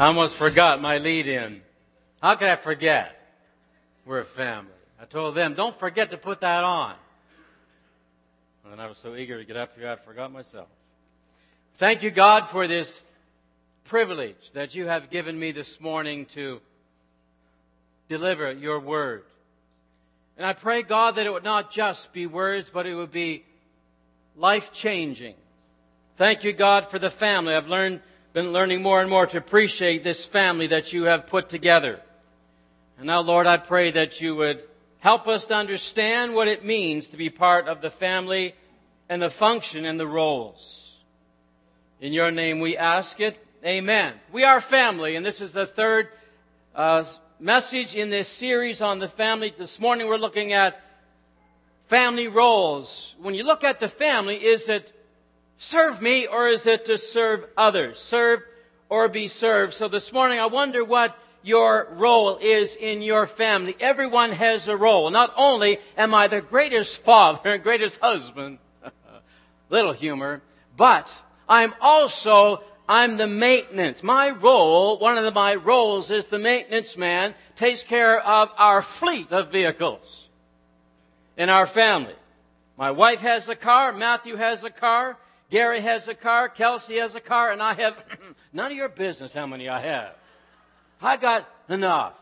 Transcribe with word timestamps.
I 0.00 0.06
almost 0.06 0.34
forgot 0.34 0.80
my 0.80 0.96
lead 0.96 1.28
in. 1.28 1.60
How 2.22 2.34
could 2.34 2.48
I 2.48 2.56
forget? 2.56 3.14
We're 4.06 4.20
a 4.20 4.24
family. 4.24 4.72
I 4.98 5.04
told 5.04 5.34
them, 5.34 5.52
don't 5.52 5.78
forget 5.78 6.12
to 6.12 6.16
put 6.16 6.40
that 6.40 6.64
on. 6.64 6.94
And 8.72 8.80
I 8.80 8.86
was 8.86 8.96
so 8.96 9.14
eager 9.14 9.36
to 9.36 9.44
get 9.44 9.58
up 9.58 9.76
here, 9.76 9.90
I 9.90 9.96
forgot 9.96 10.32
myself. 10.32 10.68
Thank 11.74 12.02
you, 12.02 12.10
God, 12.10 12.48
for 12.48 12.66
this 12.66 13.04
privilege 13.84 14.52
that 14.52 14.74
you 14.74 14.86
have 14.86 15.10
given 15.10 15.38
me 15.38 15.52
this 15.52 15.78
morning 15.82 16.24
to 16.26 16.62
deliver 18.08 18.50
your 18.52 18.80
word. 18.80 19.24
And 20.38 20.46
I 20.46 20.54
pray, 20.54 20.82
God, 20.82 21.16
that 21.16 21.26
it 21.26 21.32
would 21.34 21.44
not 21.44 21.70
just 21.70 22.14
be 22.14 22.26
words, 22.26 22.70
but 22.70 22.86
it 22.86 22.94
would 22.94 23.12
be 23.12 23.44
life 24.34 24.72
changing. 24.72 25.34
Thank 26.16 26.42
you, 26.42 26.54
God, 26.54 26.86
for 26.86 26.98
the 26.98 27.10
family. 27.10 27.54
I've 27.54 27.68
learned, 27.68 28.00
been 28.32 28.52
learning 28.52 28.82
more 28.82 29.00
and 29.00 29.10
more 29.10 29.26
to 29.26 29.38
appreciate 29.38 30.04
this 30.04 30.24
family 30.24 30.68
that 30.68 30.92
you 30.92 31.04
have 31.04 31.26
put 31.26 31.48
together. 31.48 32.00
And 32.96 33.06
now, 33.06 33.20
Lord, 33.20 33.46
I 33.46 33.56
pray 33.56 33.90
that 33.90 34.20
you 34.20 34.36
would 34.36 34.62
help 35.00 35.26
us 35.26 35.46
to 35.46 35.54
understand 35.54 36.34
what 36.34 36.46
it 36.46 36.64
means 36.64 37.08
to 37.08 37.16
be 37.16 37.30
part 37.30 37.66
of 37.66 37.80
the 37.80 37.90
family 37.90 38.54
and 39.08 39.20
the 39.20 39.30
function 39.30 39.84
and 39.84 39.98
the 39.98 40.06
roles. 40.06 41.00
In 42.00 42.12
your 42.12 42.30
name 42.30 42.60
we 42.60 42.76
ask 42.76 43.18
it. 43.20 43.44
Amen. 43.64 44.14
We 44.32 44.44
are 44.44 44.60
family, 44.60 45.16
and 45.16 45.26
this 45.26 45.40
is 45.40 45.52
the 45.52 45.66
third 45.66 46.08
uh, 46.74 47.04
message 47.38 47.94
in 47.94 48.10
this 48.10 48.28
series 48.28 48.80
on 48.80 49.00
the 49.00 49.08
family. 49.08 49.52
This 49.56 49.80
morning 49.80 50.06
we're 50.06 50.16
looking 50.16 50.52
at 50.52 50.80
family 51.88 52.28
roles. 52.28 53.14
When 53.18 53.34
you 53.34 53.44
look 53.44 53.64
at 53.64 53.80
the 53.80 53.88
family, 53.88 54.36
is 54.36 54.68
it 54.68 54.92
serve 55.60 56.00
me 56.00 56.26
or 56.26 56.48
is 56.48 56.66
it 56.66 56.86
to 56.86 56.98
serve 56.98 57.46
others? 57.56 57.98
Serve 57.98 58.40
or 58.88 59.08
be 59.08 59.28
served. 59.28 59.74
So 59.74 59.86
this 59.86 60.12
morning 60.12 60.40
I 60.40 60.46
wonder 60.46 60.84
what 60.84 61.16
your 61.42 61.86
role 61.92 62.38
is 62.38 62.74
in 62.74 63.02
your 63.02 63.26
family. 63.26 63.76
Everyone 63.78 64.32
has 64.32 64.66
a 64.68 64.76
role. 64.76 65.08
Not 65.10 65.32
only 65.36 65.78
am 65.96 66.14
I 66.14 66.26
the 66.26 66.40
greatest 66.40 67.02
father 67.02 67.50
and 67.50 67.62
greatest 67.62 68.00
husband, 68.00 68.58
little 69.70 69.92
humor, 69.92 70.42
but 70.76 71.22
I'm 71.48 71.74
also 71.80 72.64
I'm 72.88 73.18
the 73.18 73.28
maintenance. 73.28 74.02
My 74.02 74.30
role, 74.30 74.98
one 74.98 75.16
of 75.16 75.22
the, 75.22 75.30
my 75.30 75.54
roles 75.54 76.10
is 76.10 76.26
the 76.26 76.40
maintenance 76.40 76.96
man, 76.96 77.36
takes 77.54 77.84
care 77.84 78.18
of 78.18 78.50
our 78.58 78.82
fleet 78.82 79.30
of 79.30 79.52
vehicles 79.52 80.28
in 81.36 81.48
our 81.48 81.66
family. 81.66 82.16
My 82.76 82.90
wife 82.90 83.20
has 83.20 83.48
a 83.48 83.54
car, 83.54 83.92
Matthew 83.92 84.34
has 84.36 84.64
a 84.64 84.70
car, 84.70 85.16
Gary 85.50 85.80
has 85.80 86.06
a 86.08 86.14
car, 86.14 86.48
Kelsey 86.48 86.98
has 86.98 87.14
a 87.14 87.20
car, 87.20 87.50
and 87.50 87.62
I 87.62 87.74
have 87.74 88.02
none 88.52 88.70
of 88.70 88.76
your 88.76 88.88
business 88.88 89.32
how 89.32 89.46
many 89.46 89.68
I 89.68 89.80
have. 89.80 90.14
I 91.02 91.16
got 91.16 91.48
enough. 91.68 92.14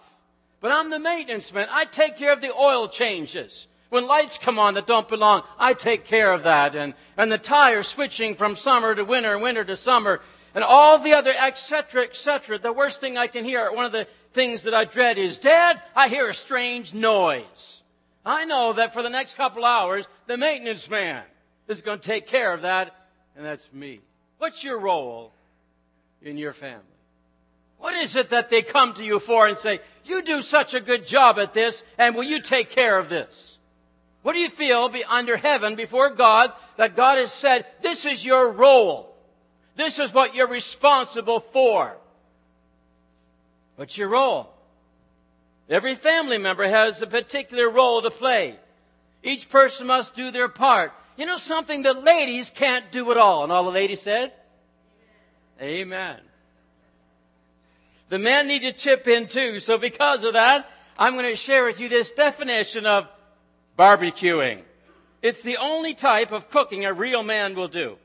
But 0.60 0.72
I'm 0.72 0.90
the 0.90 0.98
maintenance 0.98 1.52
man. 1.52 1.68
I 1.70 1.84
take 1.84 2.16
care 2.16 2.32
of 2.32 2.40
the 2.40 2.52
oil 2.52 2.88
changes. 2.88 3.66
When 3.90 4.06
lights 4.06 4.38
come 4.38 4.58
on 4.58 4.74
that 4.74 4.86
don't 4.86 5.08
belong, 5.08 5.42
I 5.58 5.74
take 5.74 6.04
care 6.04 6.32
of 6.32 6.42
that. 6.42 6.74
And, 6.74 6.94
and 7.16 7.30
the 7.30 7.38
tire 7.38 7.82
switching 7.82 8.34
from 8.34 8.56
summer 8.56 8.94
to 8.94 9.04
winter 9.04 9.34
and 9.34 9.42
winter 9.42 9.64
to 9.64 9.76
summer 9.76 10.20
and 10.54 10.64
all 10.64 10.98
the 10.98 11.12
other 11.12 11.32
etc 11.38 12.02
etc 12.02 12.58
the 12.58 12.72
worst 12.72 13.00
thing 13.00 13.16
i 13.16 13.26
can 13.26 13.44
hear 13.44 13.70
one 13.72 13.84
of 13.84 13.92
the 13.92 14.06
things 14.32 14.62
that 14.62 14.74
i 14.74 14.84
dread 14.84 15.18
is 15.18 15.38
dad 15.38 15.80
i 15.94 16.08
hear 16.08 16.28
a 16.28 16.34
strange 16.34 16.94
noise 16.94 17.82
i 18.24 18.44
know 18.44 18.72
that 18.72 18.92
for 18.92 19.02
the 19.02 19.10
next 19.10 19.36
couple 19.36 19.64
hours 19.64 20.06
the 20.26 20.36
maintenance 20.36 20.88
man 20.90 21.22
is 21.68 21.82
going 21.82 21.98
to 21.98 22.04
take 22.04 22.26
care 22.26 22.52
of 22.52 22.62
that 22.62 22.94
and 23.38 23.46
that's 23.46 23.66
me 23.72 24.00
what's 24.36 24.62
your 24.62 24.78
role 24.78 25.32
in 26.20 26.36
your 26.36 26.52
family 26.52 26.82
what 27.78 27.94
is 27.94 28.14
it 28.16 28.28
that 28.28 28.50
they 28.50 28.60
come 28.60 28.92
to 28.92 29.02
you 29.02 29.18
for 29.18 29.46
and 29.46 29.56
say 29.56 29.80
you 30.04 30.20
do 30.20 30.42
such 30.42 30.74
a 30.74 30.80
good 30.80 31.06
job 31.06 31.38
at 31.38 31.54
this 31.54 31.82
and 31.96 32.14
will 32.14 32.24
you 32.24 32.42
take 32.42 32.68
care 32.68 32.98
of 32.98 33.08
this 33.08 33.56
what 34.20 34.34
do 34.34 34.40
you 34.40 34.50
feel 34.50 34.90
be 34.90 35.02
under 35.04 35.38
heaven 35.38 35.74
before 35.74 36.10
god 36.10 36.52
that 36.76 36.94
god 36.94 37.16
has 37.16 37.32
said 37.32 37.64
this 37.80 38.04
is 38.04 38.26
your 38.26 38.50
role 38.50 39.08
this 39.78 40.00
is 40.00 40.12
what 40.12 40.34
you're 40.34 40.48
responsible 40.48 41.38
for. 41.38 41.96
What's 43.76 43.96
your 43.96 44.08
role? 44.08 44.52
Every 45.70 45.94
family 45.94 46.36
member 46.36 46.68
has 46.68 47.00
a 47.00 47.06
particular 47.06 47.70
role 47.70 48.02
to 48.02 48.10
play. 48.10 48.56
Each 49.22 49.48
person 49.48 49.86
must 49.86 50.16
do 50.16 50.32
their 50.32 50.48
part. 50.48 50.92
You 51.18 51.26
know 51.26 51.36
something? 51.36 51.82
The 51.82 51.94
ladies 51.94 52.48
can't 52.48 52.90
do 52.92 53.10
it 53.10 53.18
all. 53.18 53.42
And 53.42 53.52
all 53.52 53.64
the 53.64 53.70
ladies 53.70 54.00
said? 54.00 54.32
Amen. 55.60 56.20
The 58.08 58.20
men 58.20 58.46
need 58.46 58.62
to 58.62 58.72
chip 58.72 59.08
in 59.08 59.26
too. 59.26 59.58
So 59.58 59.76
because 59.76 60.22
of 60.22 60.34
that, 60.34 60.70
I'm 60.96 61.14
going 61.14 61.26
to 61.26 61.36
share 61.36 61.64
with 61.64 61.80
you 61.80 61.88
this 61.88 62.12
definition 62.12 62.86
of 62.86 63.08
barbecuing. 63.76 64.62
It's 65.20 65.42
the 65.42 65.56
only 65.56 65.92
type 65.92 66.30
of 66.30 66.48
cooking 66.50 66.84
a 66.84 66.92
real 66.92 67.24
man 67.24 67.56
will 67.56 67.68
do. 67.68 67.98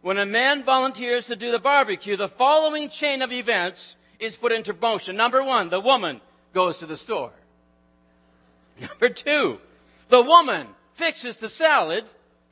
When 0.00 0.18
a 0.18 0.26
man 0.26 0.64
volunteers 0.64 1.26
to 1.26 1.36
do 1.36 1.52
the 1.52 1.58
barbecue, 1.58 2.16
the 2.16 2.28
following 2.28 2.88
chain 2.88 3.20
of 3.20 3.30
events 3.30 3.96
is 4.18 4.36
put 4.36 4.52
into 4.52 4.72
motion. 4.72 5.16
Number 5.16 5.44
one, 5.44 5.68
the 5.68 5.80
woman 5.80 6.22
goes 6.54 6.78
to 6.78 6.86
the 6.86 6.96
store. 6.96 7.32
Number 8.80 9.10
two, 9.10 9.58
the 10.08 10.22
woman 10.22 10.68
fixes 10.94 11.36
the 11.36 11.48
salad, 11.48 12.04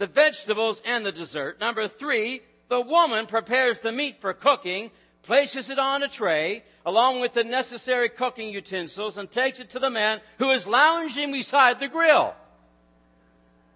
the 0.03 0.09
vegetables, 0.09 0.83
and 0.85 1.07
the 1.07 1.13
dessert. 1.13 1.61
Number 1.61 1.87
three, 1.87 2.43
the 2.69 2.81
woman 2.81 3.25
prepares 3.25 3.79
the 3.79 3.93
meat 3.93 4.21
for 4.21 4.35
cooking, 4.35 4.91
places 5.23 5.71
it 5.71 5.79
on 5.79 6.03
a 6.03 6.09
tray, 6.09 6.65
along 6.85 7.21
with 7.21 7.35
the 7.35 7.45
necessary 7.45 8.09
cooking 8.09 8.51
utensils, 8.51 9.17
and 9.17 9.31
takes 9.31 9.61
it 9.61 9.71
to 9.71 9.79
the 9.79 9.91
man 9.91 10.21
who 10.39 10.51
is 10.51 10.67
lounging 10.67 11.31
beside 11.31 11.79
the 11.79 11.87
grill. 11.87 12.35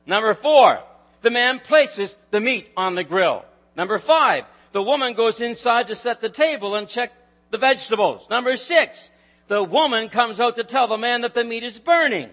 Number 0.04 0.34
four, 0.34 0.82
the 1.20 1.30
man 1.30 1.60
places 1.60 2.16
the 2.32 2.40
meat 2.40 2.70
on 2.76 2.96
the 2.96 3.04
grill. 3.04 3.44
Number 3.76 4.00
five, 4.00 4.46
the 4.72 4.82
woman 4.82 5.14
goes 5.14 5.40
inside 5.40 5.86
to 5.86 5.94
set 5.94 6.20
the 6.20 6.28
table 6.28 6.74
and 6.74 6.88
check 6.88 7.12
the 7.52 7.58
vegetables. 7.58 8.28
Number 8.28 8.56
six, 8.56 9.10
the 9.46 9.62
woman 9.62 10.08
comes 10.08 10.40
out 10.40 10.56
to 10.56 10.64
tell 10.64 10.88
the 10.88 10.96
man 10.96 11.20
that 11.20 11.34
the 11.34 11.44
meat 11.44 11.62
is 11.62 11.78
burning. 11.78 12.30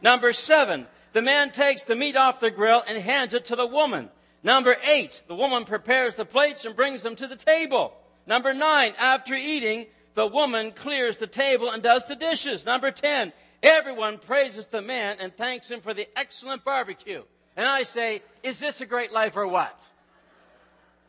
Number 0.00 0.32
seven, 0.32 0.86
the 1.12 1.22
man 1.22 1.50
takes 1.50 1.84
the 1.84 1.96
meat 1.96 2.16
off 2.16 2.40
the 2.40 2.50
grill 2.50 2.82
and 2.86 2.98
hands 2.98 3.34
it 3.34 3.46
to 3.46 3.56
the 3.56 3.66
woman. 3.66 4.10
Number 4.42 4.76
eight, 4.86 5.22
the 5.26 5.34
woman 5.34 5.64
prepares 5.64 6.16
the 6.16 6.24
plates 6.24 6.64
and 6.64 6.76
brings 6.76 7.02
them 7.02 7.16
to 7.16 7.26
the 7.26 7.36
table. 7.36 7.92
Number 8.26 8.54
nine, 8.54 8.94
after 8.98 9.34
eating, 9.34 9.86
the 10.14 10.26
woman 10.26 10.72
clears 10.72 11.16
the 11.16 11.26
table 11.26 11.70
and 11.70 11.82
does 11.82 12.04
the 12.04 12.16
dishes. 12.16 12.66
Number 12.66 12.90
ten, 12.90 13.32
everyone 13.62 14.18
praises 14.18 14.66
the 14.66 14.82
man 14.82 15.16
and 15.20 15.36
thanks 15.36 15.70
him 15.70 15.80
for 15.80 15.94
the 15.94 16.08
excellent 16.16 16.64
barbecue. 16.64 17.22
And 17.56 17.66
I 17.66 17.82
say, 17.82 18.22
is 18.42 18.58
this 18.58 18.80
a 18.80 18.86
great 18.86 19.12
life 19.12 19.36
or 19.36 19.46
what? 19.46 19.78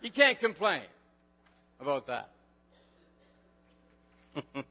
You 0.02 0.10
can't 0.10 0.40
complain 0.40 0.81
about 1.80 2.08
that. 2.08 2.30
I'm 4.56 4.64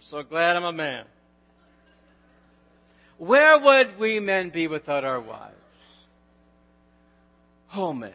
so 0.00 0.22
glad 0.22 0.56
I'm 0.56 0.64
a 0.64 0.72
man. 0.72 1.04
Where 3.22 3.56
would 3.56 4.00
we 4.00 4.18
men 4.18 4.50
be 4.50 4.66
without 4.66 5.04
our 5.04 5.20
wives? 5.20 5.54
Oh 7.72 7.92
man, 7.92 8.10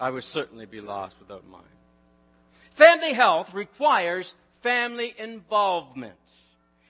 I 0.00 0.10
would 0.10 0.24
certainly 0.24 0.66
be 0.66 0.80
lost 0.80 1.14
without 1.20 1.46
mine. 1.46 1.62
Family 2.72 3.12
health 3.12 3.54
requires 3.54 4.34
family 4.60 5.14
involvement. 5.16 6.16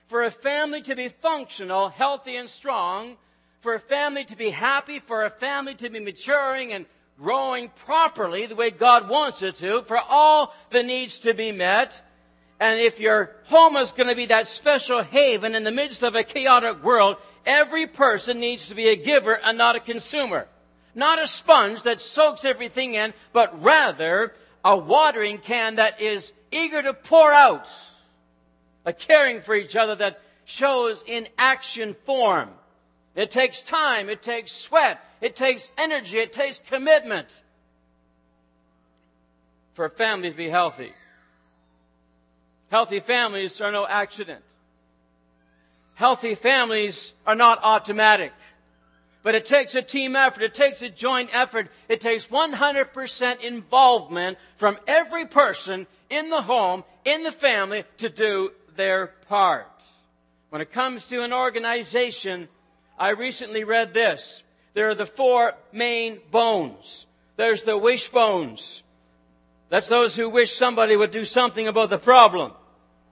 For 0.07 0.23
a 0.23 0.31
family 0.31 0.81
to 0.81 0.95
be 0.95 1.07
functional, 1.07 1.89
healthy, 1.89 2.35
and 2.35 2.49
strong, 2.49 3.17
for 3.59 3.75
a 3.75 3.79
family 3.79 4.25
to 4.25 4.35
be 4.35 4.49
happy, 4.49 4.97
for 4.97 5.23
a 5.23 5.29
family 5.29 5.75
to 5.75 5.89
be 5.91 5.99
maturing 5.99 6.73
and 6.73 6.87
growing 7.19 7.69
properly 7.69 8.47
the 8.47 8.55
way 8.55 8.71
God 8.71 9.07
wants 9.07 9.43
it 9.43 9.57
to, 9.57 9.83
for 9.83 9.99
all 9.99 10.55
the 10.71 10.81
needs 10.81 11.19
to 11.19 11.35
be 11.35 11.51
met. 11.51 12.01
And 12.59 12.79
if 12.79 12.99
your 12.99 13.35
home 13.45 13.75
is 13.75 13.91
going 13.91 14.09
to 14.09 14.15
be 14.15 14.27
that 14.27 14.47
special 14.47 15.03
haven 15.03 15.55
in 15.55 15.63
the 15.63 15.71
midst 15.71 16.03
of 16.03 16.15
a 16.15 16.23
chaotic 16.23 16.83
world, 16.83 17.17
every 17.45 17.85
person 17.85 18.39
needs 18.39 18.69
to 18.69 18.75
be 18.75 18.87
a 18.87 18.95
giver 18.95 19.33
and 19.33 19.57
not 19.57 19.75
a 19.75 19.79
consumer. 19.81 20.47
Not 20.93 21.21
a 21.21 21.27
sponge 21.27 21.81
that 21.81 22.01
soaks 22.01 22.45
everything 22.45 22.93
in, 22.93 23.13
but 23.33 23.61
rather 23.61 24.33
a 24.63 24.77
watering 24.77 25.37
can 25.37 25.75
that 25.75 25.99
is 25.99 26.31
eager 26.51 26.81
to 26.81 26.93
pour 26.93 27.33
out. 27.33 27.67
A 28.85 28.93
caring 28.93 29.41
for 29.41 29.53
each 29.53 29.75
other 29.75 29.95
that 29.95 30.21
shows 30.45 31.03
in 31.05 31.27
action 31.37 31.95
form. 32.05 32.49
It 33.15 33.31
takes 33.31 33.61
time. 33.61 34.09
It 34.09 34.21
takes 34.21 34.51
sweat. 34.51 35.03
It 35.19 35.35
takes 35.35 35.69
energy. 35.77 36.17
It 36.17 36.31
takes 36.31 36.59
commitment 36.59 37.41
for 39.73 39.89
families 39.89 40.33
to 40.33 40.37
be 40.37 40.49
healthy. 40.49 40.91
Healthy 42.75 42.99
families 42.99 43.61
are 43.61 43.71
no 43.71 43.87
accident. 43.87 44.43
Healthy 45.93 46.35
families 46.35 47.13
are 47.25 47.33
not 47.33 47.57
automatic. 47.63 48.33
But 49.23 49.33
it 49.33 49.45
takes 49.45 49.75
a 49.75 49.81
team 49.81 50.13
effort. 50.13 50.43
It 50.43 50.53
takes 50.53 50.81
a 50.81 50.89
joint 50.89 51.29
effort. 51.31 51.69
It 51.87 52.01
takes 52.01 52.27
100% 52.27 53.39
involvement 53.39 54.37
from 54.57 54.77
every 54.87 55.25
person 55.25 55.87
in 56.09 56.29
the 56.29 56.41
home, 56.41 56.83
in 57.05 57.23
the 57.23 57.31
family, 57.31 57.85
to 57.99 58.09
do 58.09 58.51
their 58.75 59.07
part. 59.29 59.71
When 60.49 60.61
it 60.61 60.73
comes 60.73 61.05
to 61.05 61.23
an 61.23 61.31
organization, 61.31 62.49
I 62.99 63.11
recently 63.11 63.63
read 63.63 63.93
this. 63.93 64.43
There 64.73 64.89
are 64.89 64.95
the 64.95 65.05
four 65.05 65.53
main 65.71 66.19
bones. 66.29 67.05
There's 67.37 67.61
the 67.61 67.77
wish 67.77 68.09
bones. 68.09 68.83
That's 69.69 69.87
those 69.87 70.13
who 70.13 70.27
wish 70.27 70.53
somebody 70.53 70.97
would 70.97 71.11
do 71.11 71.23
something 71.23 71.69
about 71.69 71.89
the 71.89 71.97
problem. 71.97 72.51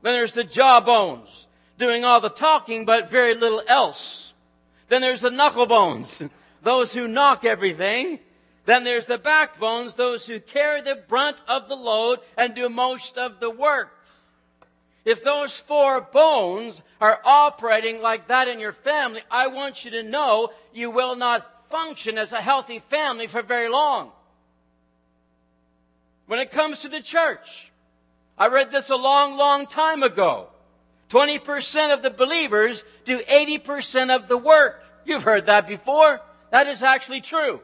Then 0.04 0.14
there's 0.14 0.34
the 0.34 0.44
jaw 0.44 0.82
bones, 0.82 1.48
doing 1.78 2.04
all 2.04 2.20
the 2.20 2.30
talking 2.30 2.86
but 2.86 3.10
very 3.10 3.34
little 3.34 3.64
else. 3.68 4.34
Then 4.90 5.02
there's 5.02 5.22
the 5.22 5.32
knuckle 5.32 5.66
bones, 5.66 6.22
those 6.62 6.94
who 6.94 7.08
knock 7.08 7.46
everything. 7.46 8.20
Then 8.66 8.84
there's 8.84 9.06
the 9.06 9.18
backbones, 9.18 9.96
those 9.96 10.26
who 10.26 10.40
carry 10.40 10.82
the 10.82 10.96
brunt 10.96 11.38
of 11.48 11.70
the 11.70 11.76
load 11.76 12.20
and 12.38 12.54
do 12.54 12.70
most 12.70 13.18
of 13.18 13.40
the 13.40 13.50
work. 13.50 13.92
If 15.06 15.24
those 15.24 15.56
four 15.56 16.02
bones 16.02 16.82
are 17.02 17.20
operating 17.24 18.02
like 18.02 18.28
that 18.28 18.48
in 18.48 18.60
your 18.60 18.72
family, 18.72 19.22
I 19.32 19.48
want 19.48 19.84
you 19.84 19.92
to 19.92 20.04
know 20.04 20.52
you 20.74 20.92
will 20.92 21.16
not 21.16 21.70
function 21.70 22.18
as 22.18 22.32
a 22.32 22.42
healthy 22.42 22.80
family 22.90 23.28
for 23.28 23.42
very 23.42 23.70
long. 23.70 24.12
When 26.26 26.40
it 26.40 26.52
comes 26.52 26.80
to 26.82 26.90
the 26.90 27.02
church, 27.02 27.73
I 28.38 28.48
read 28.48 28.72
this 28.72 28.90
a 28.90 28.96
long, 28.96 29.38
long 29.38 29.68
time 29.68 30.04
ago. 30.04 30.48
20% 31.10 31.94
of 31.94 32.02
the 32.02 32.10
believers 32.10 32.84
do 33.06 33.20
80% 33.20 34.16
of 34.16 34.28
the 34.28 34.38
work. 34.38 34.84
You've 35.06 35.24
heard 35.24 35.46
that 35.46 35.68
before. 35.68 36.22
That 36.50 36.68
is 36.68 36.82
actually 36.82 37.22
true. 37.22 37.62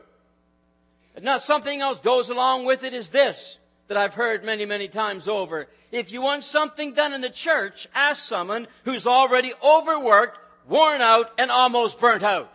And 1.16 1.26
now 1.26 1.38
something 1.38 1.82
else 1.82 2.00
goes 2.00 2.30
along 2.30 2.66
with 2.66 2.84
it 2.84 2.94
is 2.94 3.10
this 3.10 3.58
that 3.88 3.98
I've 3.98 4.14
heard 4.14 4.44
many, 4.44 4.66
many 4.66 4.88
times 4.88 5.28
over. 5.28 5.68
If 5.92 6.12
you 6.12 6.22
want 6.22 6.44
something 6.44 6.94
done 6.94 7.12
in 7.12 7.22
the 7.22 7.30
church, 7.30 7.88
ask 7.96 8.24
someone 8.24 8.68
who's 8.86 9.08
already 9.08 9.52
overworked, 9.64 10.38
worn 10.68 11.02
out, 11.02 11.32
and 11.40 11.50
almost 11.50 12.00
burnt 12.00 12.22
out. 12.22 12.54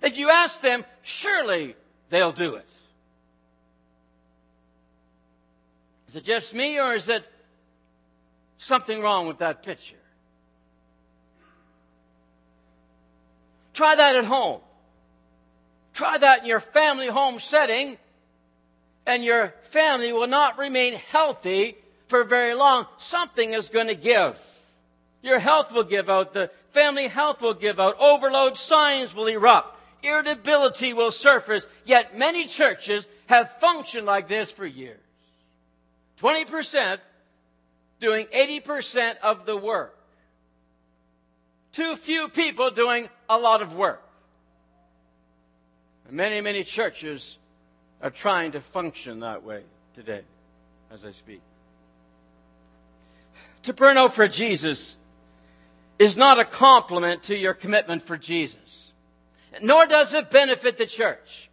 If 0.00 0.16
you 0.16 0.30
ask 0.30 0.62
them, 0.62 0.86
surely 1.02 1.76
they'll 2.08 2.32
do 2.32 2.54
it. 2.54 2.66
Is 6.10 6.16
it 6.16 6.24
just 6.24 6.54
me 6.54 6.80
or 6.80 6.92
is 6.94 7.08
it 7.08 7.24
something 8.58 9.00
wrong 9.00 9.28
with 9.28 9.38
that 9.38 9.62
picture? 9.62 9.94
Try 13.74 13.94
that 13.94 14.16
at 14.16 14.24
home. 14.24 14.60
Try 15.94 16.18
that 16.18 16.40
in 16.40 16.46
your 16.46 16.58
family 16.58 17.06
home 17.06 17.38
setting 17.38 17.96
and 19.06 19.22
your 19.22 19.54
family 19.70 20.12
will 20.12 20.26
not 20.26 20.58
remain 20.58 20.94
healthy 20.94 21.76
for 22.08 22.24
very 22.24 22.54
long. 22.54 22.86
Something 22.98 23.52
is 23.52 23.68
going 23.68 23.86
to 23.86 23.94
give. 23.94 24.36
Your 25.22 25.38
health 25.38 25.72
will 25.72 25.84
give 25.84 26.10
out. 26.10 26.32
The 26.32 26.50
family 26.70 27.06
health 27.06 27.40
will 27.40 27.54
give 27.54 27.78
out. 27.78 28.00
Overload 28.00 28.56
signs 28.56 29.14
will 29.14 29.28
erupt. 29.28 29.78
Irritability 30.02 30.92
will 30.92 31.12
surface. 31.12 31.68
Yet 31.84 32.18
many 32.18 32.46
churches 32.46 33.06
have 33.26 33.60
functioned 33.60 34.06
like 34.06 34.26
this 34.26 34.50
for 34.50 34.66
years. 34.66 34.98
20% 36.20 36.98
doing 37.98 38.26
80% 38.26 39.18
of 39.22 39.46
the 39.46 39.56
work. 39.56 39.96
Too 41.72 41.96
few 41.96 42.28
people 42.28 42.70
doing 42.70 43.08
a 43.28 43.38
lot 43.38 43.62
of 43.62 43.74
work. 43.74 44.02
Many, 46.10 46.40
many 46.40 46.64
churches 46.64 47.38
are 48.02 48.10
trying 48.10 48.52
to 48.52 48.60
function 48.60 49.20
that 49.20 49.44
way 49.44 49.62
today 49.94 50.22
as 50.90 51.04
I 51.04 51.12
speak. 51.12 51.40
To 53.62 53.72
burn 53.72 53.96
out 53.96 54.14
for 54.14 54.26
Jesus 54.26 54.96
is 55.98 56.16
not 56.16 56.40
a 56.40 56.44
compliment 56.44 57.22
to 57.24 57.36
your 57.36 57.54
commitment 57.54 58.02
for 58.02 58.16
Jesus, 58.16 58.92
nor 59.62 59.86
does 59.86 60.14
it 60.14 60.30
benefit 60.30 60.78
the 60.78 60.86
church. 60.86 61.49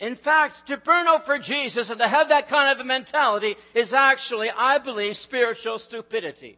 In 0.00 0.14
fact, 0.14 0.66
to 0.68 0.78
burn 0.78 1.06
out 1.06 1.26
for 1.26 1.38
Jesus 1.38 1.90
and 1.90 2.00
to 2.00 2.08
have 2.08 2.30
that 2.30 2.48
kind 2.48 2.72
of 2.72 2.80
a 2.80 2.88
mentality 2.88 3.56
is 3.74 3.92
actually, 3.92 4.50
I 4.50 4.78
believe, 4.78 5.16
spiritual 5.16 5.78
stupidity. 5.78 6.56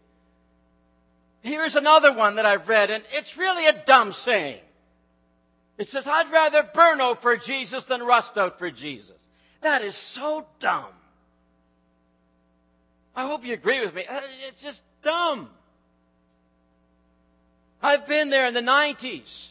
Here's 1.43 1.75
another 1.75 2.13
one 2.13 2.37
that 2.37 2.47
I've 2.47 2.69
read, 2.69 2.93
and 2.93 3.03
it's 3.13 3.37
really 3.37 3.67
a 3.67 3.73
dumb 3.85 4.13
saying. 4.13 4.61
It 5.77 5.89
says, 5.89 6.07
I'd 6.07 6.31
rather 6.31 6.63
burn 6.63 7.01
out 7.01 7.21
for 7.21 7.37
Jesus 7.37 7.85
than 7.85 8.05
rust 8.05 8.39
out 8.39 8.61
for 8.61 8.71
Jesus. 8.71 9.17
That 9.61 9.83
is 9.83 9.97
so 9.97 10.47
dumb. 10.61 10.93
I 13.17 13.27
hope 13.27 13.45
you 13.45 13.55
agree 13.55 13.81
with 13.81 13.93
me. 13.93 14.05
It's 14.47 14.63
just 14.63 14.85
dumb. 15.03 15.51
I've 17.83 18.07
been 18.07 18.31
there 18.31 18.47
in 18.47 18.55
the 18.55 18.61
90s 18.61 19.49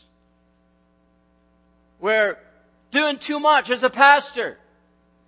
where 2.00 2.40
doing 2.92 3.18
too 3.18 3.40
much 3.40 3.70
as 3.70 3.84
a 3.84 3.90
pastor. 3.90 4.58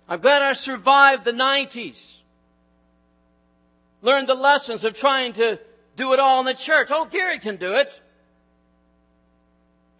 I'm 0.08 0.20
glad 0.20 0.42
I 0.42 0.52
survived 0.52 1.24
the 1.24 1.32
90s. 1.32 2.18
Learned 4.02 4.28
the 4.28 4.34
lessons 4.34 4.84
of 4.84 4.94
trying 4.94 5.32
to 5.34 5.58
do 5.96 6.12
it 6.12 6.20
all 6.20 6.40
in 6.40 6.46
the 6.46 6.54
church. 6.54 6.88
Oh, 6.90 7.06
Gary 7.06 7.38
can 7.38 7.56
do 7.56 7.72
it. 7.72 8.00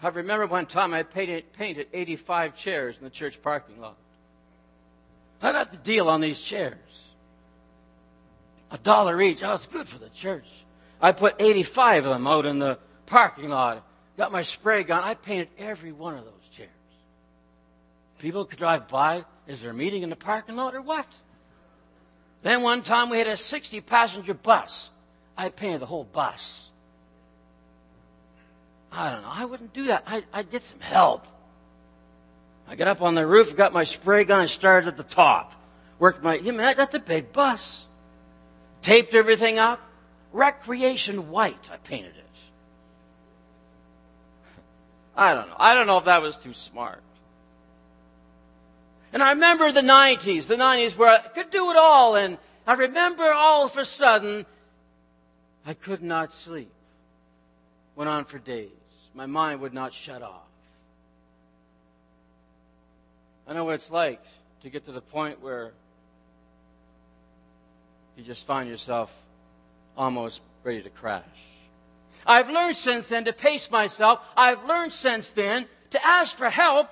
I 0.02 0.08
remember 0.08 0.46
one 0.46 0.66
time 0.66 0.92
I 0.92 1.02
painted, 1.02 1.52
painted 1.54 1.86
85 1.92 2.54
chairs 2.54 2.98
in 2.98 3.04
the 3.04 3.10
church 3.10 3.40
parking 3.40 3.80
lot. 3.80 3.96
I 5.40 5.52
got 5.52 5.72
the 5.72 5.78
deal 5.78 6.08
on 6.08 6.20
these 6.20 6.40
chairs. 6.40 6.74
A 8.70 8.78
dollar 8.78 9.20
each. 9.22 9.40
That 9.40 9.52
was 9.52 9.66
good 9.66 9.88
for 9.88 9.98
the 9.98 10.10
church. 10.10 10.46
I 11.00 11.12
put 11.12 11.36
85 11.38 12.06
of 12.06 12.12
them 12.12 12.26
out 12.26 12.44
in 12.44 12.58
the 12.58 12.78
parking 13.06 13.48
lot. 13.48 13.86
Got 14.16 14.32
my 14.32 14.42
spray 14.42 14.84
gun. 14.84 15.02
I 15.02 15.14
painted 15.14 15.48
every 15.58 15.92
one 15.92 16.16
of 16.16 16.24
those. 16.24 16.43
People 18.24 18.46
could 18.46 18.58
drive 18.58 18.88
by. 18.88 19.26
Is 19.46 19.60
there 19.60 19.72
a 19.72 19.74
meeting 19.74 20.02
in 20.02 20.08
the 20.08 20.16
parking 20.16 20.56
lot 20.56 20.74
or 20.74 20.80
what? 20.80 21.06
Then 22.42 22.62
one 22.62 22.80
time 22.80 23.10
we 23.10 23.18
had 23.18 23.26
a 23.26 23.36
60 23.36 23.82
passenger 23.82 24.32
bus. 24.32 24.88
I 25.36 25.50
painted 25.50 25.82
the 25.82 25.86
whole 25.86 26.04
bus. 26.04 26.70
I 28.90 29.12
don't 29.12 29.20
know. 29.20 29.30
I 29.30 29.44
wouldn't 29.44 29.74
do 29.74 29.84
that. 29.88 30.04
I, 30.06 30.24
I'd 30.32 30.50
get 30.50 30.62
some 30.62 30.80
help. 30.80 31.26
I 32.66 32.76
got 32.76 32.88
up 32.88 33.02
on 33.02 33.14
the 33.14 33.26
roof, 33.26 33.54
got 33.54 33.74
my 33.74 33.84
spray 33.84 34.24
gun, 34.24 34.40
and 34.40 34.48
started 34.48 34.88
at 34.88 34.96
the 34.96 35.02
top. 35.02 35.52
Worked 35.98 36.24
my, 36.24 36.36
yeah, 36.36 36.52
man, 36.52 36.74
that's 36.78 36.94
a 36.94 37.00
big 37.00 37.30
bus. 37.30 37.84
Taped 38.80 39.14
everything 39.14 39.58
up. 39.58 39.82
Recreation 40.32 41.28
white, 41.28 41.68
I 41.70 41.76
painted 41.76 42.14
it. 42.16 42.38
I 45.14 45.34
don't 45.34 45.46
know. 45.46 45.56
I 45.58 45.74
don't 45.74 45.86
know 45.86 45.98
if 45.98 46.06
that 46.06 46.22
was 46.22 46.38
too 46.38 46.54
smart. 46.54 47.02
And 49.14 49.22
I 49.22 49.30
remember 49.30 49.70
the 49.70 49.80
90s, 49.80 50.48
the 50.48 50.56
90s 50.56 50.98
where 50.98 51.08
I 51.08 51.20
could 51.20 51.50
do 51.50 51.70
it 51.70 51.76
all. 51.76 52.16
And 52.16 52.36
I 52.66 52.72
remember 52.74 53.32
all 53.32 53.64
of 53.64 53.76
a 53.76 53.84
sudden, 53.84 54.44
I 55.64 55.74
could 55.74 56.02
not 56.02 56.32
sleep. 56.32 56.72
Went 57.94 58.10
on 58.10 58.24
for 58.24 58.40
days. 58.40 58.70
My 59.14 59.26
mind 59.26 59.60
would 59.60 59.72
not 59.72 59.92
shut 59.92 60.20
off. 60.20 60.42
I 63.46 63.52
know 63.52 63.64
what 63.64 63.74
it's 63.74 63.90
like 63.90 64.20
to 64.62 64.68
get 64.68 64.84
to 64.86 64.92
the 64.92 65.00
point 65.00 65.40
where 65.40 65.72
you 68.16 68.24
just 68.24 68.46
find 68.46 68.68
yourself 68.68 69.26
almost 69.96 70.40
ready 70.64 70.82
to 70.82 70.90
crash. 70.90 71.22
I've 72.26 72.50
learned 72.50 72.76
since 72.76 73.06
then 73.08 73.26
to 73.26 73.32
pace 73.32 73.70
myself. 73.70 74.18
I've 74.36 74.64
learned 74.64 74.92
since 74.92 75.28
then 75.30 75.66
to 75.90 76.04
ask 76.04 76.36
for 76.36 76.50
help. 76.50 76.88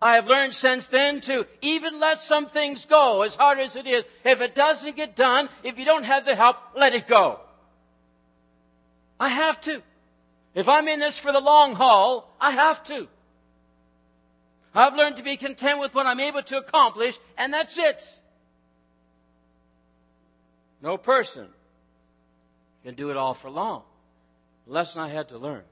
I 0.00 0.14
have 0.14 0.28
learned 0.28 0.54
since 0.54 0.86
then 0.86 1.20
to 1.22 1.46
even 1.60 1.98
let 1.98 2.20
some 2.20 2.46
things 2.46 2.86
go, 2.86 3.22
as 3.22 3.34
hard 3.34 3.58
as 3.58 3.74
it 3.74 3.86
is. 3.86 4.04
If 4.24 4.40
it 4.40 4.54
doesn't 4.54 4.96
get 4.96 5.16
done, 5.16 5.48
if 5.64 5.78
you 5.78 5.84
don't 5.84 6.04
have 6.04 6.24
the 6.24 6.36
help, 6.36 6.56
let 6.76 6.94
it 6.94 7.08
go. 7.08 7.40
I 9.18 9.28
have 9.28 9.60
to. 9.62 9.82
If 10.54 10.68
I'm 10.68 10.86
in 10.86 11.00
this 11.00 11.18
for 11.18 11.32
the 11.32 11.40
long 11.40 11.74
haul, 11.74 12.32
I 12.40 12.52
have 12.52 12.82
to. 12.84 13.08
I've 14.74 14.94
learned 14.94 15.16
to 15.16 15.24
be 15.24 15.36
content 15.36 15.80
with 15.80 15.94
what 15.94 16.06
I'm 16.06 16.20
able 16.20 16.42
to 16.42 16.58
accomplish, 16.58 17.18
and 17.36 17.52
that's 17.52 17.76
it. 17.76 18.04
No 20.80 20.96
person 20.96 21.48
can 22.84 22.94
do 22.94 23.10
it 23.10 23.16
all 23.16 23.34
for 23.34 23.50
long. 23.50 23.82
Lesson 24.66 25.00
I 25.00 25.08
had 25.08 25.30
to 25.30 25.38
learn. 25.38 25.62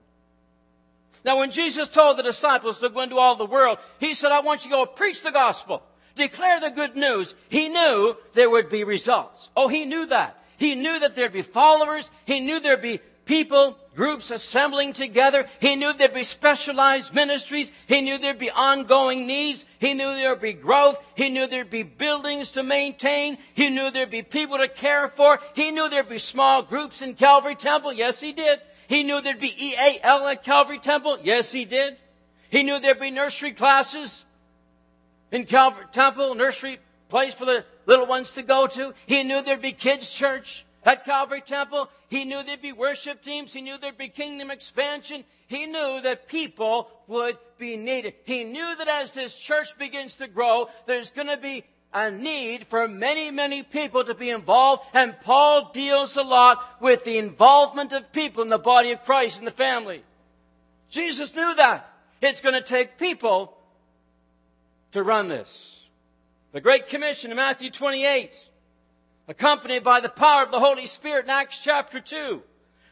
Now, 1.27 1.39
when 1.39 1.51
Jesus 1.51 1.89
told 1.89 2.17
the 2.17 2.23
disciples 2.23 2.79
to 2.79 2.89
go 2.89 3.01
into 3.01 3.19
all 3.19 3.35
the 3.35 3.45
world, 3.45 3.79
He 3.99 4.15
said, 4.15 4.31
I 4.31 4.41
want 4.41 4.65
you 4.65 4.71
to 4.71 4.77
go 4.77 4.87
preach 4.87 5.23
the 5.23 5.33
gospel, 5.33 5.83
declare 6.15 6.61
the 6.61 6.71
good 6.71 6.97
news. 6.97 7.35
He 7.49 7.69
knew 7.69 8.17
there 8.35 8.49
would 8.49 8.69
be 8.69 8.85
results. 8.85 9.49
Oh, 9.57 9.67
He 9.67 9.85
knew 9.85 10.07
that. 10.07 10.41
He 10.57 10.77
knew 10.77 11.01
that 11.01 11.17
there'd 11.17 11.33
be 11.33 11.43
followers. 11.43 12.11
He 12.25 12.41
knew 12.41 12.61
there'd 12.61 12.81
be 12.81 13.01
people 13.25 13.77
groups 13.97 14.31
assembling 14.31 14.93
together. 14.93 15.47
He 15.61 15.75
knew 15.75 15.93
there'd 15.93 16.13
be 16.13 16.23
specialized 16.23 17.13
ministries. 17.13 17.73
He 17.89 18.03
knew 18.03 18.19
there'd 18.19 18.39
be 18.39 18.51
ongoing 18.51 19.27
needs. 19.27 19.65
He 19.81 19.95
knew 19.95 20.15
there'd 20.15 20.41
be 20.41 20.53
growth. 20.53 20.99
He 21.17 21.29
knew 21.29 21.49
there'd 21.49 21.71
be 21.71 21.83
buildings 21.83 22.53
to 22.53 22.63
maintain. 22.63 23.37
He 23.55 23.69
knew 23.69 23.91
there'd 23.91 24.11
be 24.11 24.23
people 24.23 24.59
to 24.59 24.69
care 24.69 25.09
for. 25.09 25.41
He 25.55 25.73
knew 25.73 25.91
there'd 25.91 26.09
be 26.09 26.19
small 26.19 26.63
groups 26.63 27.03
in 27.03 27.15
Calvary 27.15 27.57
Temple. 27.57 27.93
Yes, 27.93 28.21
he 28.21 28.33
did. 28.33 28.61
He 28.89 29.03
knew 29.03 29.21
there'd 29.21 29.39
be 29.39 29.55
EAL 29.75 30.27
at 30.27 30.43
Calvary 30.43 30.79
Temple. 30.79 31.19
Yes, 31.23 31.53
he 31.53 31.65
did. 31.65 31.97
He 32.51 32.63
knew 32.63 32.79
there'd 32.79 33.01
be 33.01 33.11
nursery 33.11 33.53
classes 33.53 34.25
in 35.33 35.45
Calvary 35.45 35.87
Temple, 35.93 36.35
nursery 36.35 36.79
place 37.09 37.35
for 37.35 37.45
the 37.45 37.65
little 37.87 38.07
ones 38.07 38.33
to 38.33 38.43
go 38.43 38.67
to. 38.67 38.95
He 39.07 39.23
knew 39.23 39.43
there'd 39.43 39.63
be 39.63 39.73
kids 39.73 40.11
church 40.11 40.65
at 40.85 41.05
Calvary 41.05 41.41
Temple. 41.41 41.91
He 42.09 42.25
knew 42.25 42.43
there'd 42.43 42.63
be 42.63 42.73
worship 42.73 43.23
teams. 43.23 43.53
He 43.53 43.61
knew 43.61 43.77
there'd 43.79 43.99
be 43.99 44.09
kingdom 44.09 44.51
expansion. 44.51 45.25
He 45.49 45.67
knew 45.67 46.01
that 46.03 46.29
people 46.29 46.89
would 47.09 47.39
be 47.59 47.77
needed. 47.77 48.15
He 48.25 48.45
knew 48.45 48.77
that 48.77 48.89
as 48.89 49.13
this 49.13 49.37
church 49.37 49.77
begins 49.79 50.17
to 50.17 50.29
grow, 50.29 50.69
there's 50.87 51.11
going 51.11 51.29
to 51.29 51.37
be 51.37 51.65
a 51.93 52.11
need 52.11 52.67
for 52.67 52.87
many, 52.87 53.31
many 53.31 53.63
people 53.63 54.05
to 54.05 54.15
be 54.15 54.31
involved. 54.31 54.83
And 54.93 55.19
Paul 55.21 55.71
deals 55.73 56.17
a 56.17 56.23
lot 56.23 56.81
with 56.81 57.05
the 57.05 57.19
involvement 57.19 57.93
of 57.93 58.13
people 58.13 58.43
in 58.43 58.49
the 58.49 58.59
body 58.59 58.93
of 58.93 59.05
Christ 59.05 59.39
in 59.39 59.45
the 59.45 59.51
family. 59.51 60.03
Jesus 60.91 61.35
knew 61.35 61.55
that. 61.57 61.91
It's 62.21 62.41
going 62.41 62.55
to 62.55 62.61
take 62.61 62.99
people 62.99 63.57
to 64.93 65.03
run 65.03 65.29
this. 65.29 65.81
The 66.53 66.61
Great 66.61 66.87
Commission 66.87 67.31
in 67.31 67.37
Matthew 67.37 67.71
28 67.71 68.49
accompanied 69.29 69.83
by 69.83 70.01
the 70.01 70.09
power 70.09 70.43
of 70.43 70.51
the 70.51 70.61
Holy 70.61 70.87
Spirit 70.87 71.25
in 71.25 71.31
Acts 71.31 71.63
chapter 71.63 72.01
2, 72.01 72.43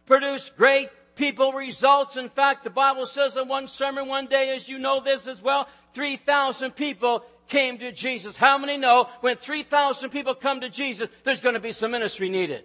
produced 0.06 0.56
great 0.56 0.88
people 1.14 1.52
results. 1.52 2.16
In 2.16 2.28
fact, 2.28 2.64
the 2.64 2.70
Bible 2.70 3.06
says 3.06 3.36
in 3.36 3.48
one 3.48 3.68
sermon 3.68 4.08
one 4.08 4.26
day, 4.26 4.54
as 4.54 4.68
you 4.68 4.78
know 4.78 5.00
this 5.00 5.26
as 5.26 5.40
well, 5.40 5.68
3,000 5.94 6.72
people 6.72 7.24
came 7.48 7.78
to 7.78 7.92
Jesus. 7.92 8.36
How 8.36 8.58
many 8.58 8.76
know 8.76 9.08
when 9.20 9.36
3,000 9.36 10.10
people 10.10 10.34
come 10.34 10.60
to 10.60 10.70
Jesus, 10.70 11.08
there's 11.24 11.40
going 11.40 11.54
to 11.54 11.60
be 11.60 11.72
some 11.72 11.90
ministry 11.90 12.28
needed? 12.28 12.64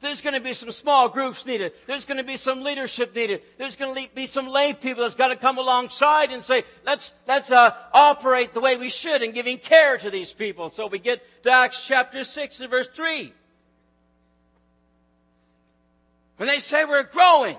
There's 0.00 0.20
going 0.20 0.34
to 0.34 0.40
be 0.40 0.52
some 0.52 0.70
small 0.70 1.08
groups 1.08 1.46
needed. 1.46 1.72
There's 1.86 2.04
going 2.04 2.18
to 2.18 2.24
be 2.24 2.36
some 2.36 2.62
leadership 2.62 3.14
needed. 3.14 3.42
There's 3.58 3.76
going 3.76 3.94
to 3.94 4.14
be 4.14 4.26
some 4.26 4.48
lay 4.48 4.74
people 4.74 5.02
that's 5.02 5.14
got 5.14 5.28
to 5.28 5.36
come 5.36 5.58
alongside 5.58 6.30
and 6.30 6.42
say, 6.42 6.64
let's, 6.84 7.14
let's 7.26 7.50
uh, 7.50 7.74
operate 7.92 8.52
the 8.52 8.60
way 8.60 8.76
we 8.76 8.90
should 8.90 9.22
in 9.22 9.32
giving 9.32 9.58
care 9.58 9.96
to 9.96 10.10
these 10.10 10.32
people. 10.32 10.68
So 10.70 10.86
we 10.86 10.98
get 10.98 11.22
to 11.44 11.50
Acts 11.50 11.86
chapter 11.86 12.24
6 12.24 12.60
and 12.60 12.70
verse 12.70 12.88
3. 12.88 13.32
When 16.36 16.46
they 16.46 16.58
say 16.58 16.84
we're 16.84 17.02
growing 17.04 17.56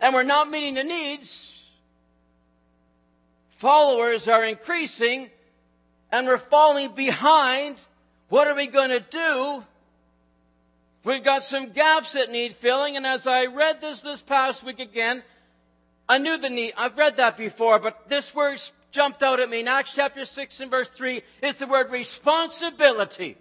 and 0.00 0.12
we're 0.12 0.24
not 0.24 0.50
meeting 0.50 0.74
the 0.74 0.82
needs, 0.82 1.70
followers 3.50 4.26
are 4.26 4.44
increasing 4.44 5.30
and 6.12 6.26
we're 6.26 6.38
falling 6.38 6.92
behind, 6.94 7.76
what 8.28 8.48
are 8.48 8.54
we 8.54 8.66
going 8.66 8.90
to 8.90 9.00
do? 9.00 9.64
We've 11.04 11.24
got 11.24 11.42
some 11.44 11.70
gaps 11.70 12.12
that 12.12 12.30
need 12.30 12.52
filling, 12.52 12.96
and 12.96 13.06
as 13.06 13.26
I 13.26 13.46
read 13.46 13.80
this 13.80 14.00
this 14.02 14.20
past 14.20 14.62
week 14.62 14.80
again, 14.80 15.22
I 16.08 16.18
knew 16.18 16.36
the 16.36 16.50
need. 16.50 16.74
I've 16.76 16.98
read 16.98 17.16
that 17.16 17.36
before, 17.36 17.78
but 17.78 18.08
this 18.08 18.34
word 18.34 18.60
jumped 18.90 19.22
out 19.22 19.40
at 19.40 19.48
me 19.48 19.60
in 19.60 19.68
Acts 19.68 19.94
chapter 19.94 20.24
6 20.24 20.60
and 20.60 20.70
verse 20.70 20.88
3 20.88 21.22
is 21.42 21.56
the 21.56 21.66
word 21.66 21.90
responsibility. 21.90 23.36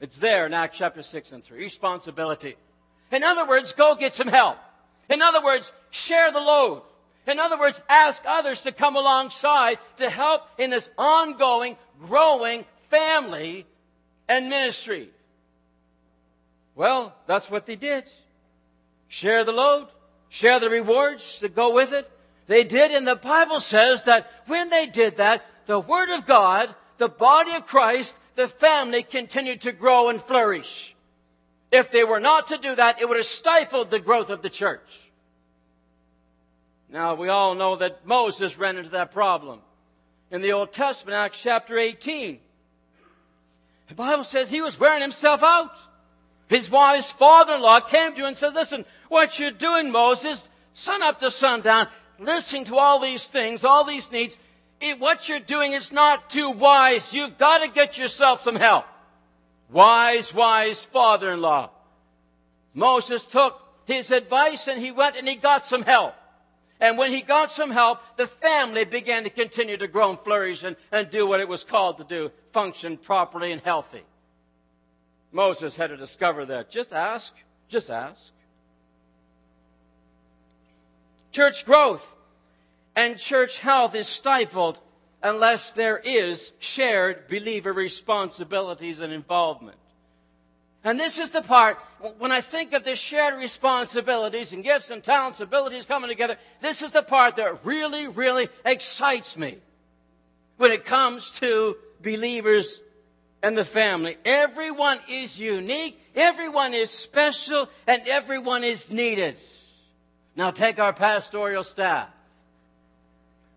It's 0.00 0.18
there 0.18 0.46
in 0.46 0.54
Acts 0.54 0.78
chapter 0.78 1.02
6 1.02 1.32
and 1.32 1.42
3. 1.42 1.58
Responsibility. 1.58 2.56
In 3.10 3.24
other 3.24 3.46
words, 3.46 3.72
go 3.72 3.94
get 3.94 4.12
some 4.12 4.28
help. 4.28 4.58
In 5.08 5.22
other 5.22 5.42
words, 5.42 5.72
share 5.90 6.30
the 6.30 6.40
load. 6.40 6.82
In 7.26 7.38
other 7.38 7.58
words, 7.58 7.80
ask 7.88 8.22
others 8.26 8.60
to 8.62 8.72
come 8.72 8.96
alongside 8.96 9.78
to 9.96 10.10
help 10.10 10.42
in 10.58 10.70
this 10.70 10.88
ongoing, 10.98 11.76
growing 12.06 12.64
family 12.90 13.66
and 14.28 14.48
ministry. 14.48 15.10
Well, 16.74 17.14
that's 17.26 17.50
what 17.50 17.66
they 17.66 17.76
did. 17.76 18.04
Share 19.08 19.44
the 19.44 19.52
load, 19.52 19.88
share 20.28 20.60
the 20.60 20.68
rewards 20.68 21.40
that 21.40 21.54
go 21.54 21.72
with 21.72 21.92
it. 21.92 22.10
They 22.46 22.64
did, 22.64 22.90
and 22.90 23.06
the 23.06 23.16
Bible 23.16 23.60
says 23.60 24.02
that 24.02 24.30
when 24.46 24.68
they 24.68 24.86
did 24.86 25.16
that, 25.16 25.46
the 25.66 25.80
Word 25.80 26.10
of 26.10 26.26
God, 26.26 26.74
the 26.98 27.08
body 27.08 27.54
of 27.54 27.66
Christ, 27.66 28.18
the 28.34 28.48
family 28.48 29.02
continued 29.02 29.62
to 29.62 29.72
grow 29.72 30.10
and 30.10 30.20
flourish. 30.20 30.94
If 31.72 31.90
they 31.90 32.04
were 32.04 32.20
not 32.20 32.48
to 32.48 32.58
do 32.58 32.74
that, 32.74 33.00
it 33.00 33.08
would 33.08 33.16
have 33.16 33.26
stifled 33.26 33.90
the 33.90 33.98
growth 33.98 34.30
of 34.30 34.42
the 34.42 34.50
church. 34.50 35.03
Now, 36.94 37.16
we 37.16 37.28
all 37.28 37.56
know 37.56 37.74
that 37.74 38.06
Moses 38.06 38.56
ran 38.56 38.76
into 38.76 38.90
that 38.90 39.10
problem. 39.10 39.58
In 40.30 40.42
the 40.42 40.52
Old 40.52 40.72
Testament, 40.72 41.16
Acts 41.16 41.42
chapter 41.42 41.76
18, 41.76 42.38
the 43.88 43.94
Bible 43.96 44.22
says 44.22 44.48
he 44.48 44.60
was 44.62 44.78
wearing 44.78 45.02
himself 45.02 45.42
out. 45.42 45.76
His 46.46 46.70
wife's 46.70 47.10
father-in-law 47.10 47.80
came 47.80 48.12
to 48.14 48.20
him 48.20 48.26
and 48.26 48.36
said, 48.36 48.54
listen, 48.54 48.84
what 49.08 49.40
you're 49.40 49.50
doing, 49.50 49.90
Moses, 49.90 50.48
sun 50.74 51.02
up 51.02 51.18
to 51.18 51.32
sundown, 51.32 51.88
listening 52.20 52.62
to 52.66 52.76
all 52.76 53.00
these 53.00 53.26
things, 53.26 53.64
all 53.64 53.82
these 53.82 54.12
needs, 54.12 54.36
it, 54.80 55.00
what 55.00 55.28
you're 55.28 55.40
doing 55.40 55.72
is 55.72 55.90
not 55.90 56.30
too 56.30 56.50
wise. 56.50 57.12
You've 57.12 57.38
got 57.38 57.58
to 57.58 57.68
get 57.68 57.98
yourself 57.98 58.42
some 58.42 58.54
help. 58.54 58.84
Wise, 59.68 60.32
wise 60.32 60.84
father-in-law. 60.84 61.70
Moses 62.72 63.24
took 63.24 63.60
his 63.84 64.12
advice 64.12 64.68
and 64.68 64.80
he 64.80 64.92
went 64.92 65.16
and 65.16 65.26
he 65.26 65.34
got 65.34 65.66
some 65.66 65.82
help. 65.82 66.14
And 66.84 66.98
when 66.98 67.12
he 67.12 67.22
got 67.22 67.50
some 67.50 67.70
help, 67.70 68.00
the 68.18 68.26
family 68.26 68.84
began 68.84 69.24
to 69.24 69.30
continue 69.30 69.78
to 69.78 69.88
grow 69.88 70.10
and 70.10 70.20
flourish 70.20 70.64
and, 70.64 70.76
and 70.92 71.08
do 71.08 71.26
what 71.26 71.40
it 71.40 71.48
was 71.48 71.64
called 71.64 71.96
to 71.96 72.04
do, 72.04 72.30
function 72.52 72.98
properly 72.98 73.52
and 73.52 73.62
healthy. 73.62 74.02
Moses 75.32 75.76
had 75.76 75.88
to 75.88 75.96
discover 75.96 76.44
that. 76.44 76.70
Just 76.70 76.92
ask. 76.92 77.32
Just 77.68 77.88
ask. 77.88 78.32
Church 81.32 81.64
growth 81.64 82.14
and 82.94 83.18
church 83.18 83.60
health 83.60 83.94
is 83.94 84.06
stifled 84.06 84.78
unless 85.22 85.70
there 85.70 85.96
is 85.96 86.52
shared 86.58 87.28
believer 87.28 87.72
responsibilities 87.72 89.00
and 89.00 89.10
involvement. 89.10 89.78
And 90.84 91.00
this 91.00 91.18
is 91.18 91.30
the 91.30 91.40
part, 91.40 91.78
when 92.18 92.30
I 92.30 92.42
think 92.42 92.74
of 92.74 92.84
the 92.84 92.94
shared 92.94 93.38
responsibilities 93.38 94.52
and 94.52 94.62
gifts 94.62 94.90
and 94.90 95.02
talents, 95.02 95.40
abilities 95.40 95.86
coming 95.86 96.10
together, 96.10 96.36
this 96.60 96.82
is 96.82 96.90
the 96.90 97.02
part 97.02 97.36
that 97.36 97.64
really, 97.64 98.06
really 98.06 98.50
excites 98.66 99.38
me 99.38 99.56
when 100.58 100.72
it 100.72 100.84
comes 100.84 101.30
to 101.40 101.76
believers 102.02 102.82
and 103.42 103.56
the 103.56 103.64
family. 103.64 104.18
Everyone 104.26 104.98
is 105.08 105.40
unique, 105.40 105.98
everyone 106.14 106.74
is 106.74 106.90
special, 106.90 107.70
and 107.86 108.06
everyone 108.06 108.62
is 108.62 108.90
needed. 108.90 109.38
Now 110.36 110.50
take 110.50 110.78
our 110.78 110.92
pastoral 110.92 111.64
staff, 111.64 112.08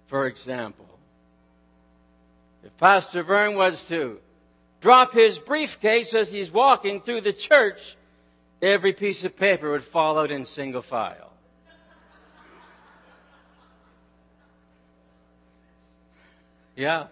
for 0.06 0.28
example. 0.28 0.86
If 2.64 2.76
Pastor 2.78 3.24
Vern 3.24 3.56
was 3.56 3.86
to 3.90 4.20
drop 4.82 5.14
his 5.14 5.40
briefcase 5.40 6.14
as 6.14 6.32
he's 6.32 6.52
walking 6.52 7.02
through 7.02 7.22
the 7.22 7.34
church, 7.34 7.96
every 8.62 8.94
piece 8.94 9.24
of 9.24 9.36
paper 9.36 9.72
would 9.72 9.84
fall 9.84 10.20
out 10.20 10.32
in 10.32 10.46
single 10.46 10.82
file. 10.82 11.32
Yeah. 16.76 17.08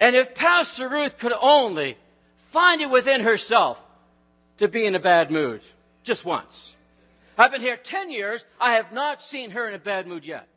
And 0.00 0.16
if 0.16 0.34
Pastor 0.34 0.88
Ruth 0.88 1.18
could 1.18 1.34
only 1.38 1.96
find 2.50 2.80
it 2.80 2.90
within 2.90 3.20
herself 3.20 3.82
to 4.58 4.68
be 4.68 4.86
in 4.86 4.94
a 4.94 4.98
bad 4.98 5.30
mood, 5.30 5.60
just 6.02 6.24
once. 6.24 6.74
I've 7.38 7.52
been 7.52 7.60
here 7.60 7.76
10 7.76 8.10
years. 8.10 8.46
I 8.58 8.72
have 8.74 8.92
not 8.92 9.20
seen 9.20 9.50
her 9.50 9.68
in 9.68 9.74
a 9.74 9.78
bad 9.78 10.06
mood 10.06 10.24
yet. 10.24 10.48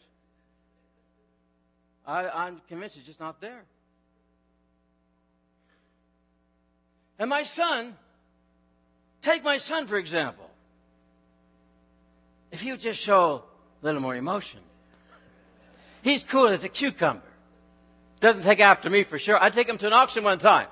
I, 2.08 2.48
am 2.48 2.62
convinced 2.68 2.96
it's 2.96 3.06
just 3.06 3.20
not 3.20 3.42
there. 3.42 3.66
And 7.20 7.30
my 7.30 7.44
son, 7.44 7.96
take 9.22 9.44
my 9.44 9.58
son 9.58 9.86
for 9.86 9.98
example. 9.98 10.50
If 12.52 12.64
you 12.64 12.78
just 12.78 13.00
show 13.00 13.44
a 13.84 13.86
little 13.86 14.02
more 14.02 14.16
emotion, 14.16 14.62
he's 16.02 16.24
cool 16.24 16.48
as 16.48 16.64
a 16.64 16.70
cucumber. 16.70 17.22
Doesn't 18.22 18.44
take 18.44 18.60
after 18.60 18.90
me 18.90 19.04
for 19.04 19.20
sure. 19.20 19.42
I 19.42 19.50
take 19.50 19.70
him 19.70 19.78
to 19.78 19.88
an 19.88 19.94
auction 19.94 20.24
one 20.24 20.40
time. 20.40 20.68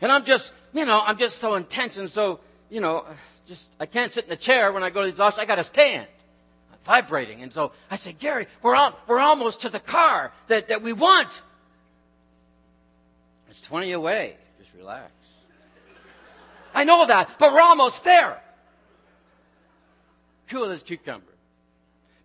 And 0.00 0.12
I'm 0.12 0.24
just, 0.24 0.52
you 0.74 0.84
know, 0.84 1.00
I'm 1.00 1.16
just 1.16 1.38
so 1.38 1.54
intense 1.54 1.96
and 1.96 2.10
so, 2.10 2.40
you 2.68 2.80
know, 2.80 3.04
just, 3.46 3.74
I 3.80 3.86
can't 3.86 4.12
sit 4.12 4.26
in 4.26 4.32
a 4.32 4.36
chair 4.36 4.72
when 4.72 4.82
I 4.82 4.90
go 4.90 5.00
to 5.00 5.06
these 5.06 5.20
auctions. 5.20 5.40
I 5.40 5.46
gotta 5.46 5.64
stand. 5.64 6.06
I'm 6.72 6.78
vibrating. 6.84 7.42
And 7.42 7.52
so 7.52 7.72
I 7.90 7.96
said, 7.96 8.18
Gary, 8.18 8.46
we're 8.62 8.76
we're 9.06 9.20
almost 9.20 9.62
to 9.62 9.68
the 9.68 9.80
car 9.80 10.32
that, 10.48 10.68
that 10.68 10.82
we 10.82 10.92
want. 10.92 11.42
It's 13.48 13.60
20 13.60 13.92
away. 13.92 14.36
Just 14.58 14.74
relax. 14.74 15.10
I 16.76 16.84
know 16.84 17.06
that, 17.06 17.38
but 17.38 17.54
we're 17.54 17.62
almost 17.62 18.04
there. 18.04 18.38
cool 20.46 20.70
as 20.70 20.82
cucumber. 20.82 21.32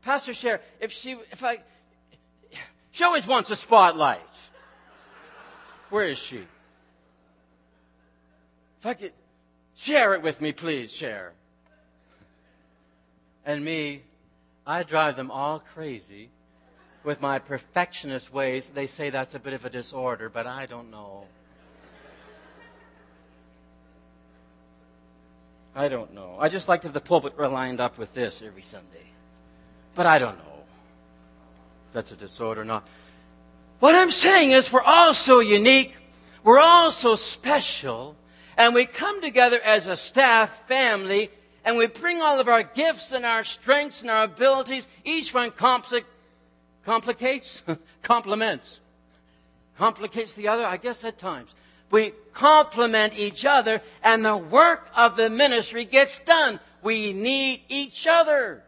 Pastor 0.02 0.34
Cher, 0.34 0.60
if 0.82 0.92
she, 0.92 1.12
if 1.32 1.42
I, 1.42 1.60
she 2.92 3.06
always 3.06 3.26
wants 3.26 3.50
a 3.50 3.56
spotlight. 3.56 4.20
Where 5.90 6.04
is 6.04 6.18
she? 6.18 6.44
If 8.80 8.86
I 8.86 8.94
could 8.94 9.14
share 9.74 10.16
it 10.16 10.22
with 10.22 10.42
me, 10.42 10.52
please, 10.52 10.92
share. 10.92 11.32
And 13.46 13.64
me, 13.64 14.02
I 14.68 14.84
drive 14.84 15.16
them 15.16 15.32
all 15.32 15.60
crazy 15.60 16.30
with 17.06 17.22
my 17.22 17.40
perfectionist 17.40 18.34
ways. 18.34 18.68
They 18.68 18.88
say 18.88 19.12
that's 19.12 19.34
a 19.34 19.40
bit 19.40 19.54
of 19.54 19.64
a 19.64 19.70
disorder, 19.70 20.30
but 20.30 20.46
I 20.46 20.66
don't 20.66 20.92
know. 20.92 21.28
I 25.76 25.88
don't 25.88 26.14
know. 26.14 26.38
I 26.40 26.50
just 26.50 26.68
like 26.68 26.82
to 26.82 26.88
have 26.88 26.94
the 26.94 27.02
pulpit 27.02 27.40
lined 27.40 27.80
up 27.80 27.98
with 27.98 28.14
this 28.14 28.42
every 28.42 28.62
Sunday. 28.62 29.06
But 29.96 30.06
I 30.06 30.20
don't 30.20 30.38
know 30.38 30.64
if 31.88 31.94
that's 31.94 32.12
a 32.12 32.16
disorder 32.16 32.62
or 32.62 32.66
not. 32.66 32.88
What 33.80 33.96
I'm 33.96 34.12
saying 34.12 34.52
is 34.52 34.72
we're 34.72 34.82
all 34.82 35.14
so 35.14 35.40
unique. 35.40 35.96
We're 36.44 36.60
all 36.60 36.92
so 36.92 37.16
special. 37.16 38.16
And 38.58 38.76
we 38.76 38.86
come 38.86 39.22
together 39.22 39.60
as 39.64 39.88
a 39.88 39.96
staff 39.96 40.68
family 40.68 41.30
and 41.64 41.78
we 41.78 41.88
bring 41.88 42.22
all 42.22 42.40
of 42.40 42.48
our 42.48 42.64
gifts 42.64 43.12
and 43.12 43.26
our 43.26 43.44
strengths 43.44 44.02
and 44.02 44.12
our 44.12 44.24
abilities. 44.24 44.88
Each 45.06 45.34
one 45.34 45.52
compli- 45.52 46.04
complicates, 46.86 47.64
complements, 48.02 48.80
complicates 49.78 50.34
the 50.34 50.48
other, 50.48 50.66
I 50.66 50.78
guess 50.78 51.04
at 51.04 51.18
times. 51.18 51.54
We 51.92 52.14
complement 52.34 53.18
each 53.18 53.46
other 53.46 53.82
and 54.04 54.26
the 54.26 54.38
work 54.38 54.88
of 54.96 55.18
the 55.18 55.30
ministry 55.30 55.86
gets 55.86 56.20
done. 56.20 56.60
We 56.82 57.14
need 57.14 57.62
each 57.70 58.08
other. 58.08 58.64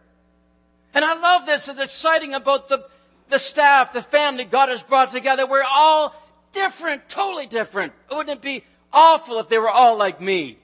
And 0.94 1.04
I 1.04 1.16
love 1.16 1.46
this. 1.46 1.68
It's 1.68 1.82
exciting 1.82 2.34
about 2.34 2.70
the, 2.70 2.86
the 3.30 3.40
staff, 3.40 3.94
the 3.94 4.02
family 4.02 4.44
God 4.44 4.70
has 4.70 4.84
brought 4.84 5.12
together. 5.12 5.48
We're 5.48 5.64
all 5.64 6.14
different, 6.52 7.10
totally 7.10 7.48
different. 7.48 7.94
Wouldn't 8.12 8.30
it 8.30 8.42
be 8.42 8.64
awful 8.92 9.40
if 9.40 9.50
they 9.50 9.58
were 9.58 9.70
all 9.70 9.98
like 9.98 10.22
me? 10.22 10.58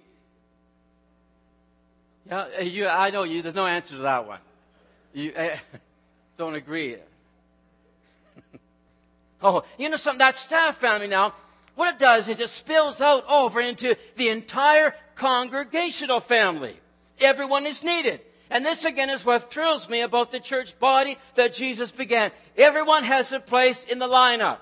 Yeah, 2.29 2.59
you, 2.59 2.87
I 2.87 3.09
know 3.09 3.23
you. 3.23 3.41
There's 3.41 3.55
no 3.55 3.65
answer 3.65 3.95
to 3.95 4.01
that 4.01 4.27
one. 4.27 4.39
You 5.13 5.33
uh, 5.33 5.57
don't 6.37 6.53
agree. 6.53 6.97
oh, 9.41 9.63
you 9.79 9.89
know 9.89 9.97
something? 9.97 10.19
That 10.19 10.35
staff 10.35 10.77
family 10.77 11.07
now, 11.07 11.33
what 11.79 11.95
it 11.95 11.99
does 11.99 12.27
is 12.27 12.39
it 12.39 12.49
spills 12.49 12.99
out 12.99 13.25
over 13.27 13.61
into 13.61 13.95
the 14.17 14.27
entire 14.27 14.93
congregational 15.15 16.19
family. 16.19 16.77
Everyone 17.19 17.65
is 17.65 17.83
needed. 17.83 18.19
And 18.49 18.65
this 18.65 18.83
again 18.83 19.09
is 19.09 19.23
what 19.23 19.51
thrills 19.51 19.89
me 19.89 20.01
about 20.01 20.31
the 20.31 20.39
church 20.39 20.77
body 20.79 21.17
that 21.35 21.53
Jesus 21.53 21.91
began. 21.91 22.31
Everyone 22.57 23.03
has 23.03 23.31
a 23.31 23.39
place 23.39 23.83
in 23.83 23.99
the 23.99 24.07
lineup. 24.07 24.57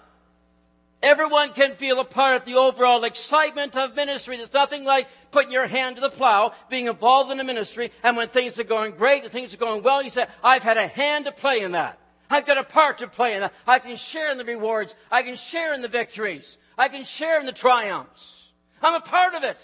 Everyone 1.02 1.54
can 1.54 1.74
feel 1.74 2.00
a 2.00 2.06
part 2.06 2.36
of 2.36 2.46
the 2.46 2.56
overall 2.56 3.04
excitement 3.04 3.76
of 3.76 3.96
ministry. 3.96 4.38
There's 4.38 4.54
nothing 4.54 4.84
like 4.84 5.08
putting 5.32 5.52
your 5.52 5.68
hand 5.68 5.96
to 5.96 6.02
the 6.02 6.10
plow, 6.10 6.54
being 6.70 6.88
involved 6.88 7.32
in 7.32 7.38
the 7.38 7.44
ministry, 7.44 7.92
and 8.04 8.18
when 8.18 8.28
things 8.30 8.60
are 8.60 8.64
going 8.64 8.94
great 8.94 9.24
and 9.24 9.32
things 9.32 9.54
are 9.54 9.58
going 9.58 9.84
well, 9.84 10.02
you 10.02 10.10
say, 10.10 10.26
I've 10.44 10.64
had 10.64 10.78
a 10.78 10.88
hand 10.88 11.26
to 11.26 11.32
play 11.32 11.62
in 11.62 11.74
that. 11.74 12.00
I've 12.30 12.46
got 12.46 12.58
a 12.58 12.64
part 12.64 12.98
to 12.98 13.08
play 13.08 13.36
in 13.36 13.42
that. 13.42 13.54
I 13.66 13.80
can 13.80 13.96
share 13.96 14.32
in 14.32 14.38
the 14.38 14.46
rewards. 14.46 14.96
I 15.12 15.24
can 15.24 15.36
share 15.36 15.74
in 15.74 15.82
the 15.82 15.88
victories. 15.88 16.58
I 16.78 16.90
can 16.90 17.04
share 17.04 17.40
in 17.40 17.46
the 17.46 17.52
triumphs. 17.52 18.50
I'm 18.82 18.94
a 18.94 19.00
part 19.00 19.34
of 19.34 19.44
it. 19.44 19.58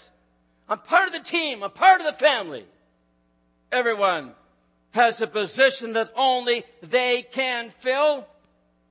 I'm 0.68 0.78
part 0.78 1.06
of 1.06 1.12
the 1.12 1.20
team. 1.20 1.62
I'm 1.62 1.70
part 1.70 2.00
of 2.00 2.06
the 2.06 2.12
family. 2.12 2.64
Everyone 3.70 4.32
has 4.92 5.20
a 5.20 5.26
position 5.26 5.92
that 5.94 6.12
only 6.16 6.64
they 6.82 7.22
can 7.22 7.70
fill. 7.70 8.26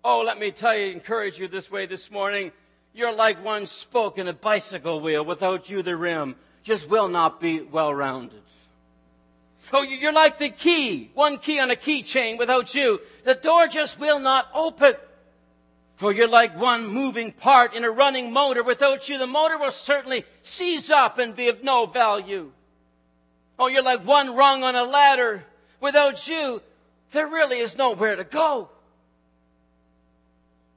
Oh, 0.03 0.21
let 0.21 0.37
me 0.37 0.51
tell 0.51 0.75
you, 0.75 0.91
encourage 0.91 1.39
you 1.39 1.47
this 1.47 1.71
way 1.71 1.85
this 1.85 2.11
morning. 2.11 2.51
You're 2.93 3.13
like 3.13 3.43
one 3.43 3.65
spoke 3.65 4.17
in 4.17 4.27
a 4.27 4.33
bicycle 4.33 4.99
wheel. 4.99 5.25
Without 5.25 5.69
you, 5.69 5.81
the 5.81 5.95
rim 5.95 6.35
just 6.63 6.89
will 6.89 7.07
not 7.07 7.39
be 7.39 7.61
well 7.61 7.93
rounded. 7.93 8.41
Oh, 9.71 9.81
you're 9.81 10.13
like 10.13 10.37
the 10.37 10.49
key, 10.49 11.09
one 11.15 11.39
key 11.39 11.59
on 11.59 11.71
a 11.71 11.75
keychain. 11.75 12.37
Without 12.37 12.75
you, 12.75 13.01
the 13.23 13.33
door 13.33 13.67
just 13.67 13.99
will 13.99 14.19
not 14.19 14.47
open. 14.53 14.93
Oh, 16.01 16.09
you're 16.09 16.27
like 16.27 16.59
one 16.59 16.87
moving 16.87 17.31
part 17.31 17.73
in 17.73 17.83
a 17.83 17.91
running 17.91 18.33
motor. 18.33 18.63
Without 18.63 19.07
you, 19.07 19.17
the 19.17 19.27
motor 19.27 19.57
will 19.57 19.71
certainly 19.71 20.25
seize 20.41 20.89
up 20.89 21.17
and 21.17 21.35
be 21.35 21.47
of 21.49 21.63
no 21.63 21.85
value. 21.85 22.51
Oh, 23.57 23.67
you're 23.67 23.83
like 23.83 24.05
one 24.05 24.35
rung 24.35 24.63
on 24.63 24.75
a 24.75 24.83
ladder. 24.83 25.45
Without 25.79 26.27
you, 26.27 26.61
there 27.11 27.27
really 27.27 27.59
is 27.59 27.77
nowhere 27.77 28.15
to 28.15 28.23
go. 28.23 28.69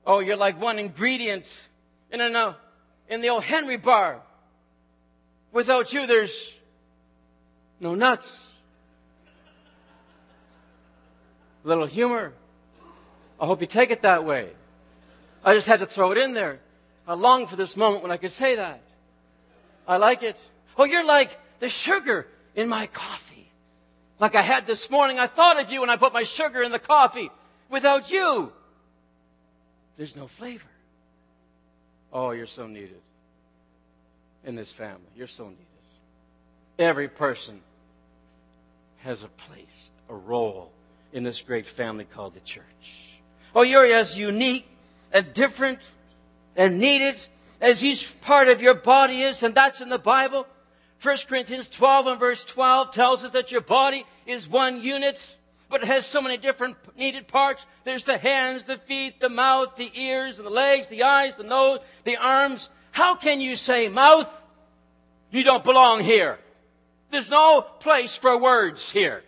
Oh, 0.06 0.20
you're 0.20 0.36
like 0.36 0.60
one 0.60 0.78
ingredient 0.78 1.50
in, 2.12 2.20
an, 2.20 2.36
uh, 2.36 2.54
in 3.08 3.22
the 3.22 3.30
old 3.30 3.42
Henry 3.42 3.76
bar. 3.76 4.20
Without 5.50 5.92
you, 5.92 6.06
there's 6.06 6.52
no 7.80 7.94
nuts. 7.94 8.38
A 11.64 11.68
little 11.68 11.86
humor. 11.86 12.32
I 13.40 13.46
hope 13.46 13.60
you 13.60 13.66
take 13.66 13.90
it 13.90 14.02
that 14.02 14.24
way. 14.24 14.50
I 15.44 15.54
just 15.54 15.66
had 15.66 15.80
to 15.80 15.86
throw 15.86 16.12
it 16.12 16.18
in 16.18 16.34
there. 16.34 16.60
I 17.06 17.14
long 17.14 17.46
for 17.46 17.56
this 17.56 17.76
moment 17.76 18.02
when 18.02 18.10
I 18.10 18.16
could 18.16 18.32
say 18.32 18.56
that. 18.56 18.80
I 19.86 19.96
like 19.96 20.22
it. 20.22 20.36
Oh, 20.76 20.84
you're 20.84 21.06
like 21.06 21.38
the 21.60 21.68
sugar 21.68 22.26
in 22.54 22.68
my 22.68 22.86
coffee. 22.88 23.50
Like 24.18 24.34
I 24.34 24.42
had 24.42 24.66
this 24.66 24.90
morning, 24.90 25.18
I 25.18 25.26
thought 25.26 25.60
of 25.60 25.70
you 25.70 25.80
when 25.80 25.90
I 25.90 25.96
put 25.96 26.12
my 26.12 26.24
sugar 26.24 26.62
in 26.62 26.72
the 26.72 26.78
coffee. 26.78 27.30
Without 27.70 28.10
you, 28.10 28.52
there's 29.96 30.16
no 30.16 30.26
flavor. 30.26 30.68
Oh, 32.12 32.30
you're 32.30 32.46
so 32.46 32.66
needed 32.66 33.00
in 34.44 34.54
this 34.54 34.70
family. 34.70 35.10
You're 35.16 35.26
so 35.26 35.44
needed. 35.44 35.66
Every 36.78 37.08
person 37.08 37.60
has 38.98 39.22
a 39.22 39.28
place, 39.28 39.90
a 40.08 40.14
role 40.14 40.70
in 41.12 41.22
this 41.22 41.40
great 41.40 41.66
family 41.66 42.04
called 42.04 42.34
the 42.34 42.40
church. 42.40 43.18
Oh, 43.54 43.62
you're 43.62 43.86
as 43.86 44.18
unique 44.18 44.66
and 45.12 45.32
different 45.32 45.80
and 46.56 46.78
needed 46.78 47.24
as 47.60 47.82
each 47.82 48.20
part 48.20 48.48
of 48.48 48.60
your 48.60 48.74
body 48.74 49.22
is, 49.22 49.42
and 49.42 49.54
that's 49.54 49.80
in 49.80 49.88
the 49.88 49.98
Bible. 49.98 50.46
1 51.02 51.16
Corinthians 51.28 51.68
12 51.68 52.06
and 52.06 52.20
verse 52.20 52.44
12 52.44 52.90
tells 52.90 53.24
us 53.24 53.32
that 53.32 53.52
your 53.52 53.60
body 53.60 54.04
is 54.26 54.48
one 54.48 54.82
unit, 54.82 55.36
but 55.68 55.82
it 55.82 55.86
has 55.86 56.06
so 56.06 56.20
many 56.20 56.36
different 56.36 56.76
needed 56.96 57.28
parts. 57.28 57.66
There's 57.84 58.04
the 58.04 58.18
hands, 58.18 58.64
the 58.64 58.78
feet, 58.78 59.20
the 59.20 59.28
mouth, 59.28 59.76
the 59.76 59.90
ears, 59.94 60.38
and 60.38 60.46
the 60.46 60.50
legs, 60.50 60.88
the 60.88 61.02
eyes, 61.02 61.36
the 61.36 61.44
nose, 61.44 61.80
the 62.04 62.16
arms. 62.16 62.68
How 62.92 63.14
can 63.14 63.40
you 63.40 63.56
say, 63.56 63.88
mouth, 63.88 64.42
you 65.30 65.44
don't 65.44 65.64
belong 65.64 66.02
here? 66.02 66.38
There's 67.10 67.30
no 67.30 67.60
place 67.60 68.16
for 68.16 68.38
words 68.38 68.90
here. 68.90 69.22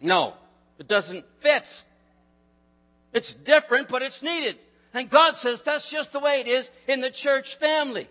No, 0.00 0.34
it 0.78 0.88
doesn't 0.88 1.24
fit. 1.40 1.84
It's 3.12 3.34
different, 3.34 3.88
but 3.88 4.02
it's 4.02 4.22
needed. 4.22 4.56
And 4.94 5.08
God 5.08 5.36
says 5.36 5.62
that's 5.62 5.90
just 5.90 6.12
the 6.12 6.20
way 6.20 6.40
it 6.40 6.48
is 6.48 6.70
in 6.88 7.00
the 7.00 7.10
church 7.10 7.56
family. 7.56 8.08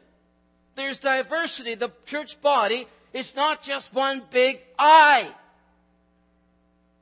There's 0.75 0.97
diversity. 0.97 1.75
The 1.75 1.91
church 2.05 2.41
body 2.41 2.87
is 3.13 3.35
not 3.35 3.61
just 3.61 3.93
one 3.93 4.23
big 4.29 4.61
eye, 4.77 5.29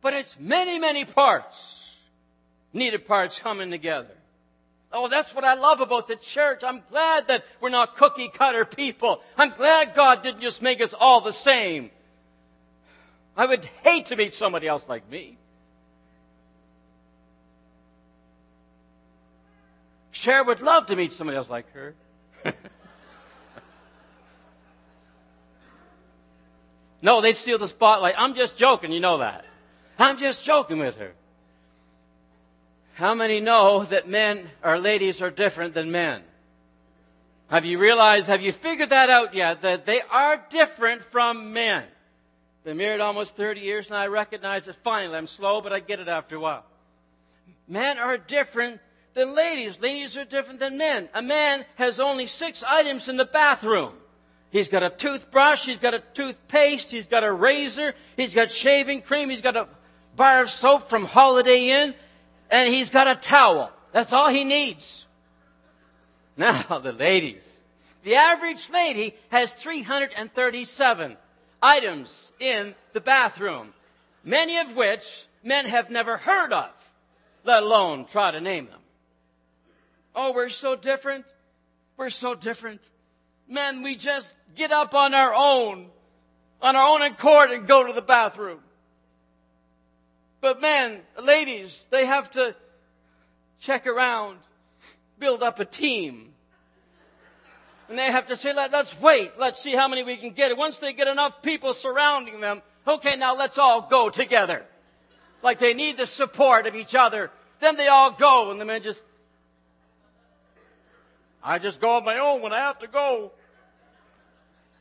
but 0.01 0.13
it's 0.13 0.37
many, 0.39 0.79
many 0.79 1.05
parts, 1.05 1.95
needed 2.73 3.07
parts 3.07 3.39
coming 3.39 3.69
together. 3.69 4.15
Oh, 4.91 5.09
that's 5.09 5.35
what 5.35 5.43
I 5.43 5.55
love 5.55 5.81
about 5.81 6.07
the 6.07 6.15
church. 6.15 6.63
I'm 6.63 6.81
glad 6.89 7.27
that 7.27 7.45
we're 7.59 7.69
not 7.69 7.95
cookie 7.97 8.29
cutter 8.29 8.63
people. 8.63 9.21
I'm 9.37 9.49
glad 9.49 9.93
God 9.93 10.23
didn't 10.23 10.41
just 10.41 10.61
make 10.61 10.81
us 10.81 10.93
all 10.97 11.21
the 11.21 11.33
same. 11.33 11.91
I 13.35 13.45
would 13.45 13.65
hate 13.83 14.07
to 14.07 14.15
meet 14.15 14.33
somebody 14.33 14.65
else 14.65 14.87
like 14.87 15.09
me. 15.11 15.37
Cher 20.27 20.43
would 20.43 20.59
love 20.59 20.87
to 20.87 20.95
meet 20.97 21.13
somebody 21.13 21.37
else 21.37 21.49
like 21.49 21.71
her. 21.71 21.95
No, 26.99 27.21
they'd 27.21 27.37
steal 27.37 27.59
the 27.59 27.67
spotlight. 27.67 28.15
I'm 28.17 28.33
just 28.33 28.57
joking, 28.57 28.91
you 28.91 28.99
know 28.99 29.19
that. 29.19 29.45
I'm 29.99 30.17
just 30.17 30.43
joking 30.43 30.79
with 30.79 30.97
her. 30.97 31.13
How 32.95 33.13
many 33.13 33.39
know 33.39 33.83
that 33.83 34.09
men 34.09 34.49
or 34.63 34.79
ladies 34.79 35.21
are 35.21 35.29
different 35.29 35.75
than 35.75 35.91
men? 35.91 36.23
Have 37.51 37.65
you 37.65 37.77
realized, 37.77 38.25
have 38.27 38.41
you 38.41 38.51
figured 38.51 38.89
that 38.89 39.11
out 39.11 39.35
yet? 39.35 39.61
That 39.61 39.85
they 39.85 40.01
are 40.01 40.43
different 40.49 41.03
from 41.03 41.53
men. 41.53 41.83
Been 42.63 42.77
married 42.77 42.99
almost 42.99 43.35
30 43.35 43.61
years 43.61 43.87
and 43.87 43.95
I 43.95 44.07
recognize 44.07 44.67
it 44.67 44.75
finally. 44.77 45.15
I'm 45.15 45.27
slow, 45.27 45.61
but 45.61 45.71
I 45.71 45.79
get 45.79 45.99
it 45.99 46.07
after 46.07 46.35
a 46.35 46.39
while. 46.39 46.65
Men 47.67 47.99
are 47.99 48.17
different 48.17 48.81
than 49.17 49.35
ladies. 49.35 49.79
Ladies 49.81 50.15
are 50.15 50.25
different 50.25 50.59
than 50.59 50.77
men. 50.77 51.09
A 51.13 51.23
man 51.23 51.65
has 51.75 51.99
only 51.99 52.27
six 52.27 52.63
items 52.63 53.09
in 53.09 53.17
the 53.17 53.25
bathroom. 53.25 53.93
He's 54.51 54.69
got 54.69 54.83
a 54.83 54.89
toothbrush, 54.89 55.65
he's 55.65 55.79
got 55.79 55.93
a 55.93 55.99
toothpaste, 56.13 56.89
he's 56.89 57.07
got 57.07 57.23
a 57.23 57.31
razor, 57.31 57.95
he's 58.15 58.33
got 58.33 58.49
shaving 58.51 59.01
cream, 59.01 59.29
he's 59.29 59.41
got 59.41 59.57
a 59.57 59.67
bar 60.15 60.43
of 60.43 60.49
soap 60.49 60.87
from 60.87 61.03
Holiday 61.03 61.69
Inn, 61.69 61.95
and 62.49 62.73
he's 62.73 62.89
got 62.89 63.07
a 63.07 63.15
towel. 63.15 63.71
That's 63.91 64.13
all 64.13 64.29
he 64.29 64.45
needs. 64.45 65.03
Now, 66.39 66.77
the 66.77 66.91
ladies. 66.91 67.63
The 68.03 68.13
average 68.13 68.69
lady 68.69 69.15
has 69.29 69.51
337 69.53 71.17
items 71.63 72.31
in 72.39 72.75
the 72.93 73.01
bathroom, 73.01 73.73
many 74.23 74.59
of 74.59 74.75
which 74.75 75.25
men 75.43 75.65
have 75.65 75.89
never 75.89 76.17
heard 76.17 76.53
of, 76.53 76.69
let 77.43 77.63
alone 77.63 78.05
try 78.05 78.29
to 78.29 78.39
name 78.39 78.67
them. 78.67 78.81
Oh, 80.19 80.33
we're 80.33 80.49
so 80.49 80.75
different. 80.75 81.25
We're 81.95 82.09
so 82.09 82.33
different. 82.33 82.81
Men, 83.47 83.83
we 83.83 83.95
just 83.95 84.35
get 84.55 84.71
up 84.71 84.95
on 84.95 85.13
our 85.13 85.31
own, 85.35 85.85
on 86.59 86.75
our 86.75 86.87
own 86.87 87.03
accord 87.03 87.51
and 87.51 87.67
go 87.67 87.85
to 87.85 87.93
the 87.93 88.01
bathroom. 88.01 88.59
But 90.41 90.59
men, 90.59 91.01
ladies, 91.21 91.85
they 91.91 92.07
have 92.07 92.31
to 92.31 92.55
check 93.59 93.85
around, 93.85 94.39
build 95.19 95.43
up 95.43 95.59
a 95.59 95.65
team. 95.65 96.33
And 97.87 97.97
they 97.97 98.11
have 98.11 98.25
to 98.27 98.35
say, 98.35 98.53
Let, 98.53 98.73
us 98.73 98.99
wait. 98.99 99.39
Let's 99.39 99.61
see 99.61 99.75
how 99.75 99.87
many 99.87 100.01
we 100.01 100.17
can 100.17 100.31
get. 100.31 100.57
once 100.57 100.79
they 100.79 100.93
get 100.93 101.07
enough 101.07 101.43
people 101.43 101.75
surrounding 101.75 102.41
them, 102.41 102.63
okay, 102.87 103.15
now 103.17 103.35
let's 103.35 103.59
all 103.59 103.83
go 103.83 104.09
together. 104.09 104.65
Like 105.43 105.59
they 105.59 105.75
need 105.75 105.95
the 105.95 106.07
support 106.07 106.65
of 106.65 106.75
each 106.75 106.95
other. 106.95 107.29
Then 107.59 107.77
they 107.77 107.87
all 107.87 108.09
go 108.09 108.49
and 108.49 108.59
the 108.59 108.65
men 108.65 108.81
just, 108.81 109.03
I 111.47 111.59
just 111.59 111.79
go 111.79 111.91
on 111.91 112.03
my 112.03 112.19
own 112.19 112.41
when 112.41 112.51
I 112.51 112.59
have 112.59 112.79
to 112.79 112.87
go. 112.87 113.31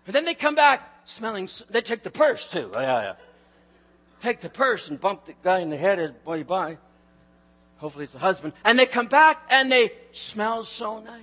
And 0.04 0.14
then 0.14 0.24
they 0.24 0.34
come 0.34 0.56
back 0.56 0.82
smelling, 1.04 1.48
they 1.70 1.80
take 1.80 2.02
the 2.02 2.10
purse 2.10 2.48
too. 2.48 2.72
Oh, 2.74 2.80
yeah, 2.80 3.02
yeah. 3.02 3.14
Take 4.18 4.40
the 4.40 4.50
purse 4.50 4.88
and 4.88 5.00
bump 5.00 5.26
the 5.26 5.34
guy 5.44 5.60
in 5.60 5.70
the 5.70 5.76
head 5.76 6.00
as 6.00 6.10
boy 6.10 6.42
by. 6.42 6.78
Hopefully 7.76 8.04
it's 8.04 8.16
a 8.16 8.18
husband. 8.18 8.52
And 8.64 8.76
they 8.76 8.86
come 8.86 9.06
back 9.06 9.42
and 9.48 9.70
they 9.70 9.92
smell 10.10 10.64
so 10.64 10.98
nice. 10.98 11.22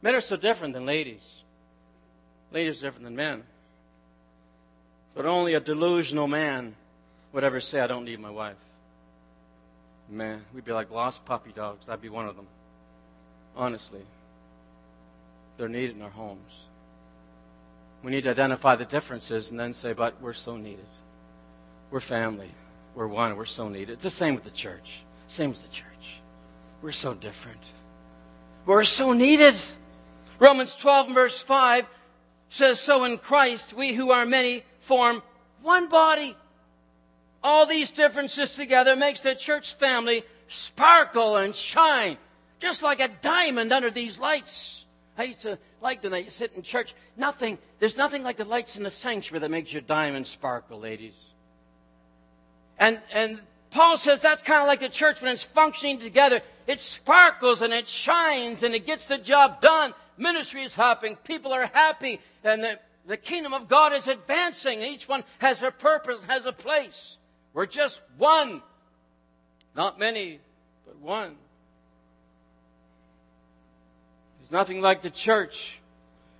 Men 0.00 0.14
are 0.14 0.22
so 0.22 0.36
different 0.36 0.72
than 0.72 0.86
ladies. 0.86 1.42
Ladies 2.52 2.78
are 2.78 2.86
different 2.86 3.04
than 3.04 3.16
men. 3.16 3.42
But 5.14 5.26
only 5.26 5.52
a 5.52 5.60
delusional 5.60 6.26
man 6.26 6.74
would 7.34 7.44
ever 7.44 7.60
say, 7.60 7.80
I 7.80 7.86
don't 7.86 8.06
need 8.06 8.18
my 8.18 8.30
wife. 8.30 8.56
Man, 10.08 10.42
we'd 10.54 10.64
be 10.64 10.72
like 10.72 10.90
lost 10.90 11.26
puppy 11.26 11.52
dogs. 11.52 11.86
I'd 11.90 12.00
be 12.00 12.08
one 12.08 12.26
of 12.26 12.36
them. 12.36 12.46
Honestly. 13.58 14.00
They're 15.58 15.68
needed 15.68 15.96
in 15.96 16.02
our 16.02 16.10
homes. 16.10 16.66
We 18.02 18.12
need 18.12 18.22
to 18.24 18.30
identify 18.30 18.76
the 18.76 18.84
differences 18.84 19.50
and 19.50 19.58
then 19.58 19.74
say, 19.74 19.92
but 19.92 20.22
we're 20.22 20.32
so 20.32 20.56
needed. 20.56 20.86
We're 21.90 22.00
family. 22.00 22.50
We're 22.94 23.08
one. 23.08 23.36
We're 23.36 23.44
so 23.44 23.68
needed. 23.68 23.94
It's 23.94 24.04
the 24.04 24.10
same 24.10 24.36
with 24.36 24.44
the 24.44 24.50
church. 24.50 25.02
Same 25.26 25.50
as 25.50 25.62
the 25.62 25.68
church. 25.68 26.20
We're 26.80 26.92
so 26.92 27.12
different. 27.12 27.72
We're 28.64 28.84
so 28.84 29.12
needed. 29.12 29.56
Romans 30.38 30.76
12 30.76 31.12
verse 31.12 31.40
5 31.40 31.88
says, 32.48 32.78
So 32.78 33.02
in 33.04 33.18
Christ, 33.18 33.74
we 33.74 33.92
who 33.92 34.12
are 34.12 34.24
many 34.24 34.62
form 34.78 35.22
one 35.62 35.88
body. 35.88 36.36
All 37.42 37.66
these 37.66 37.90
differences 37.90 38.54
together 38.54 38.94
makes 38.94 39.20
the 39.20 39.34
church 39.34 39.74
family 39.74 40.24
sparkle 40.48 41.36
and 41.36 41.54
shine, 41.54 42.16
just 42.58 42.82
like 42.82 43.00
a 43.00 43.08
diamond 43.08 43.72
under 43.72 43.90
these 43.90 44.18
lights. 44.18 44.84
I 45.16 45.24
used 45.24 45.42
to 45.42 45.58
like 45.80 46.02
when 46.02 46.12
they 46.12 46.28
sit 46.28 46.52
in 46.52 46.62
church. 46.62 46.94
Nothing, 47.16 47.58
there's 47.80 47.96
nothing 47.96 48.22
like 48.22 48.36
the 48.36 48.44
lights 48.44 48.76
in 48.76 48.84
the 48.84 48.90
sanctuary 48.90 49.40
that 49.40 49.50
makes 49.50 49.72
your 49.72 49.82
diamond 49.82 50.26
sparkle, 50.26 50.78
ladies. 50.78 51.14
And, 52.78 53.00
and 53.12 53.40
Paul 53.70 53.96
says 53.96 54.20
that's 54.20 54.42
kind 54.42 54.62
of 54.62 54.68
like 54.68 54.80
the 54.80 54.88
church 54.88 55.20
when 55.20 55.32
it's 55.32 55.42
functioning 55.42 55.98
together. 55.98 56.40
It 56.66 56.80
sparkles 56.80 57.62
and 57.62 57.72
it 57.72 57.88
shines 57.88 58.62
and 58.62 58.74
it 58.74 58.86
gets 58.86 59.06
the 59.06 59.18
job 59.18 59.60
done. 59.60 59.92
Ministry 60.16 60.62
is 60.62 60.74
happening. 60.74 61.16
People 61.24 61.52
are 61.52 61.66
happy 61.66 62.20
and 62.44 62.62
the, 62.62 62.78
the 63.06 63.16
kingdom 63.16 63.52
of 63.52 63.68
God 63.68 63.92
is 63.92 64.06
advancing. 64.06 64.82
Each 64.82 65.08
one 65.08 65.24
has 65.38 65.62
a 65.62 65.70
purpose, 65.70 66.20
has 66.28 66.46
a 66.46 66.52
place. 66.52 67.16
We're 67.52 67.66
just 67.66 68.00
one. 68.16 68.62
Not 69.74 69.98
many, 69.98 70.40
but 70.86 70.96
one. 70.98 71.36
There's 74.48 74.60
nothing 74.60 74.80
like 74.80 75.02
the 75.02 75.10
church 75.10 75.78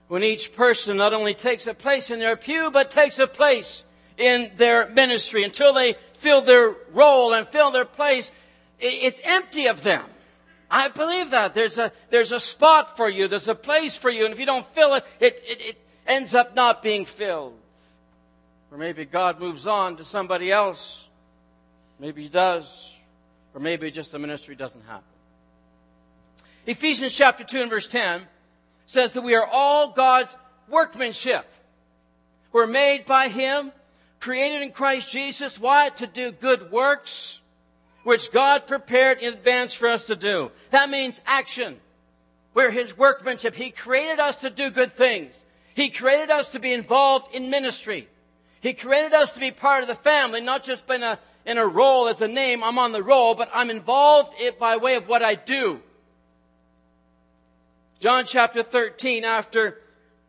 when 0.09 0.23
each 0.23 0.55
person 0.55 0.97
not 0.97 1.13
only 1.13 1.35
takes 1.35 1.67
a 1.67 1.75
place 1.75 2.11
in 2.11 2.19
their 2.19 2.37
pew, 2.37 2.71
but 2.71 2.91
takes 2.91 3.19
a 3.19 3.27
place 3.27 3.85
in 4.17 4.51
their 4.57 4.89
ministry 4.89 5.45
until 5.45 5.75
they 5.75 5.95
fill 6.15 6.41
their 6.41 6.75
role 6.93 7.35
and 7.35 7.47
fill 7.47 7.71
their 7.71 7.85
place. 7.85 8.33
It's 8.81 9.21
empty 9.25 9.67
of 9.67 9.83
them. 9.83 10.05
I 10.71 10.89
believe 10.89 11.31
that. 11.31 11.53
There's 11.55 11.77
a, 11.77 11.93
there's 12.11 12.33
a 12.33 12.41
spot 12.41 12.97
for 12.97 13.09
you. 13.09 13.29
There's 13.29 13.49
a 13.49 13.55
place 13.55 13.95
for 13.95 14.11
you. 14.11 14.25
And 14.25 14.33
if 14.33 14.41
you 14.41 14.47
don't 14.47 14.67
fill 14.75 14.95
it, 14.95 15.05
it, 15.21 15.43
it, 15.47 15.61
it 15.61 15.79
ends 16.07 16.35
up 16.35 16.57
not 16.57 16.83
being 16.83 17.05
filled. 17.05 17.55
Or 18.71 18.79
maybe 18.79 19.05
God 19.05 19.39
moves 19.39 19.67
on 19.67 19.97
to 19.97 20.05
somebody 20.05 20.51
else. 20.51 21.07
Maybe 21.99 22.23
he 22.23 22.29
does. 22.29 22.95
Or 23.55 23.61
maybe 23.61 23.91
just 23.91 24.13
the 24.13 24.19
ministry 24.19 24.55
doesn't 24.55 24.83
happen. 24.83 25.05
Ephesians 26.69 27.15
chapter 27.15 27.45
2 27.45 27.63
and 27.63 27.71
verse 27.71 27.87
10 27.87 28.27
says 28.85 29.15
that 29.15 29.23
we 29.23 29.35
are 29.35 29.47
all 29.47 29.93
God's 29.93 30.37
workmanship. 30.69 31.47
We're 32.53 32.67
made 32.67 33.07
by 33.07 33.29
Him, 33.29 33.73
created 34.21 34.61
in 34.61 34.73
Christ 34.73 35.11
Jesus. 35.11 35.59
Why? 35.59 35.89
To 35.89 36.07
do 36.07 36.31
good 36.31 36.71
works, 36.71 37.41
which 38.05 38.31
God 38.33 38.67
prepared 38.67 39.21
in 39.21 39.33
advance 39.33 39.73
for 39.73 39.89
us 39.89 40.09
to 40.09 40.17
do. 40.17 40.51
That 40.71 40.91
means 40.91 41.23
action. 41.25 41.79
We're 42.53 42.71
His 42.71 42.99
workmanship. 42.99 43.55
He 43.55 43.71
created 43.71 44.19
us 44.21 44.37
to 44.43 44.51
do 44.51 44.69
good 44.69 44.93
things. 44.93 45.43
He 45.75 45.89
created 45.89 46.31
us 46.31 46.53
to 46.53 46.59
be 46.59 46.75
involved 46.75 47.35
in 47.35 47.49
ministry. 47.49 48.09
He 48.61 48.75
created 48.75 49.15
us 49.15 49.33
to 49.33 49.41
be 49.41 49.53
part 49.53 49.81
of 49.81 49.89
the 49.89 49.95
family, 49.95 50.43
not 50.43 50.65
just 50.65 50.91
in 50.91 51.03
a, 51.03 51.19
in 51.47 51.57
a 51.57 51.67
role 51.67 52.09
as 52.09 52.21
a 52.21 52.29
name. 52.29 52.63
I'm 52.63 52.79
on 52.79 52.93
the 52.93 53.03
roll, 53.03 53.35
but 53.35 53.49
I'm 53.55 53.71
involved 53.71 54.35
by 54.59 54.77
way 54.77 54.97
of 54.97 55.09
what 55.09 55.23
I 55.23 55.35
do. 55.35 55.81
John 58.01 58.25
chapter 58.27 58.63
13, 58.63 59.25
after 59.25 59.79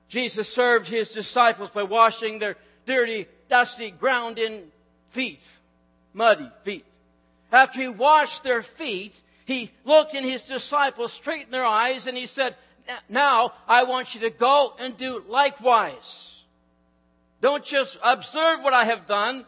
Jesus 0.08 0.52
served 0.52 0.88
his 0.88 1.10
disciples 1.10 1.70
by 1.70 1.84
washing 1.84 2.40
their 2.40 2.56
dirty, 2.86 3.28
dusty, 3.48 3.92
ground 3.92 4.40
in 4.40 4.64
feet, 5.10 5.44
muddy 6.14 6.50
feet. 6.64 6.86
After 7.52 7.80
he 7.80 7.88
washed 7.88 8.44
their 8.44 8.64
feet, 8.64 9.22
he 9.46 9.72
looked 9.86 10.16
in 10.16 10.24
his 10.24 10.44
disciples 10.44 11.14
straight 11.14 11.46
in 11.46 11.52
their 11.52 11.66
eyes 11.66 12.08
and 12.08 12.18
he 12.18 12.26
said, 12.26 12.56
now 13.08 13.54
I 13.68 13.84
want 13.84 14.16
you 14.16 14.22
to 14.22 14.32
go 14.32 14.74
and 14.80 14.98
do 14.98 15.24
likewise. 15.28 16.42
Don't 17.42 17.64
just 17.64 18.00
observe 18.04 18.62
what 18.64 18.74
I 18.74 18.86
have 18.86 19.06
done. 19.06 19.46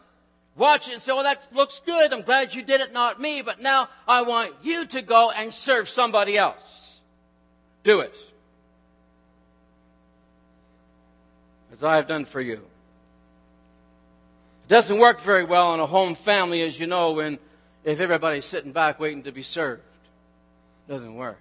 Watch 0.56 0.88
it 0.88 0.94
and 0.94 1.02
say, 1.02 1.12
well, 1.12 1.24
that 1.24 1.48
looks 1.52 1.80
good. 1.84 2.12
I'm 2.12 2.22
glad 2.22 2.54
you 2.54 2.62
did 2.62 2.80
it, 2.80 2.92
not 2.92 3.20
me. 3.20 3.42
But 3.42 3.60
now 3.60 3.88
I 4.06 4.22
want 4.22 4.52
you 4.62 4.86
to 4.86 5.02
go 5.02 5.30
and 5.30 5.52
serve 5.52 5.88
somebody 5.88 6.38
else. 6.38 6.81
Do 7.82 8.00
it. 8.00 8.16
As 11.72 11.82
I 11.82 11.96
have 11.96 12.06
done 12.06 12.24
for 12.24 12.40
you. 12.40 12.54
It 14.64 14.68
doesn't 14.68 14.98
work 14.98 15.20
very 15.20 15.44
well 15.44 15.74
in 15.74 15.80
a 15.80 15.86
home 15.86 16.14
family, 16.14 16.62
as 16.62 16.78
you 16.78 16.86
know, 16.86 17.12
when 17.12 17.38
if 17.84 18.00
everybody's 18.00 18.44
sitting 18.44 18.72
back 18.72 19.00
waiting 19.00 19.24
to 19.24 19.32
be 19.32 19.42
served. 19.42 19.82
It 20.88 20.92
doesn't 20.92 21.14
work. 21.14 21.40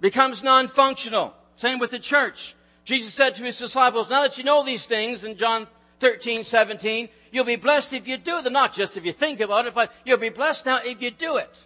Becomes 0.00 0.42
non-functional. 0.42 1.34
Same 1.56 1.78
with 1.78 1.90
the 1.90 1.98
church. 1.98 2.54
Jesus 2.84 3.14
said 3.14 3.36
to 3.36 3.44
his 3.44 3.58
disciples, 3.58 4.10
now 4.10 4.22
that 4.22 4.36
you 4.36 4.44
know 4.44 4.64
these 4.64 4.86
things 4.86 5.24
in 5.24 5.36
John 5.36 5.68
13, 6.00 6.44
17, 6.44 7.08
you'll 7.30 7.44
be 7.44 7.56
blessed 7.56 7.92
if 7.92 8.08
you 8.08 8.16
do 8.16 8.42
them, 8.42 8.52
not 8.52 8.72
just 8.72 8.96
if 8.96 9.04
you 9.04 9.12
think 9.12 9.40
about 9.40 9.66
it, 9.66 9.74
but 9.74 9.92
you'll 10.04 10.18
be 10.18 10.28
blessed 10.28 10.66
now 10.66 10.80
if 10.84 11.00
you 11.00 11.10
do 11.10 11.36
it. 11.36 11.64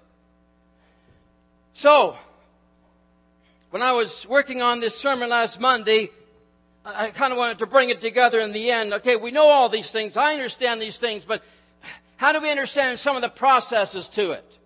So, 1.72 2.16
when 3.76 3.82
I 3.82 3.92
was 3.92 4.26
working 4.26 4.62
on 4.62 4.80
this 4.80 4.98
sermon 4.98 5.28
last 5.28 5.60
Monday, 5.60 6.08
I 6.82 7.10
kind 7.10 7.30
of 7.30 7.38
wanted 7.38 7.58
to 7.58 7.66
bring 7.66 7.90
it 7.90 8.00
together 8.00 8.40
in 8.40 8.52
the 8.52 8.70
end. 8.70 8.94
Okay, 8.94 9.16
we 9.16 9.30
know 9.30 9.48
all 9.48 9.68
these 9.68 9.90
things. 9.90 10.16
I 10.16 10.32
understand 10.32 10.80
these 10.80 10.96
things, 10.96 11.26
but 11.26 11.42
how 12.16 12.32
do 12.32 12.40
we 12.40 12.50
understand 12.50 12.98
some 12.98 13.16
of 13.16 13.20
the 13.20 13.28
processes 13.28 14.08
to 14.08 14.30
it? 14.30 14.58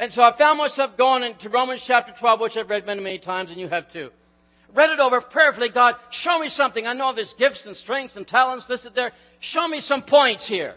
And 0.00 0.10
so 0.10 0.24
I 0.24 0.32
found 0.32 0.58
myself 0.58 0.96
going 0.96 1.22
into 1.22 1.48
Romans 1.48 1.80
chapter 1.80 2.12
12, 2.12 2.40
which 2.40 2.56
I've 2.56 2.68
read 2.68 2.86
many, 2.86 3.00
many 3.00 3.18
times, 3.20 3.52
and 3.52 3.60
you 3.60 3.68
have 3.68 3.86
too. 3.86 4.10
Read 4.74 4.90
it 4.90 4.98
over 4.98 5.20
prayerfully. 5.20 5.68
God, 5.68 5.94
show 6.10 6.40
me 6.40 6.48
something. 6.48 6.88
I 6.88 6.92
know 6.92 7.12
there's 7.12 7.34
gifts 7.34 7.66
and 7.66 7.76
strengths 7.76 8.16
and 8.16 8.26
talents 8.26 8.68
listed 8.68 8.96
there. 8.96 9.12
Show 9.38 9.68
me 9.68 9.78
some 9.78 10.02
points 10.02 10.48
here. 10.48 10.74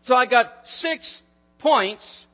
So 0.00 0.16
I 0.16 0.24
got 0.24 0.66
six 0.66 1.20
points 1.58 2.24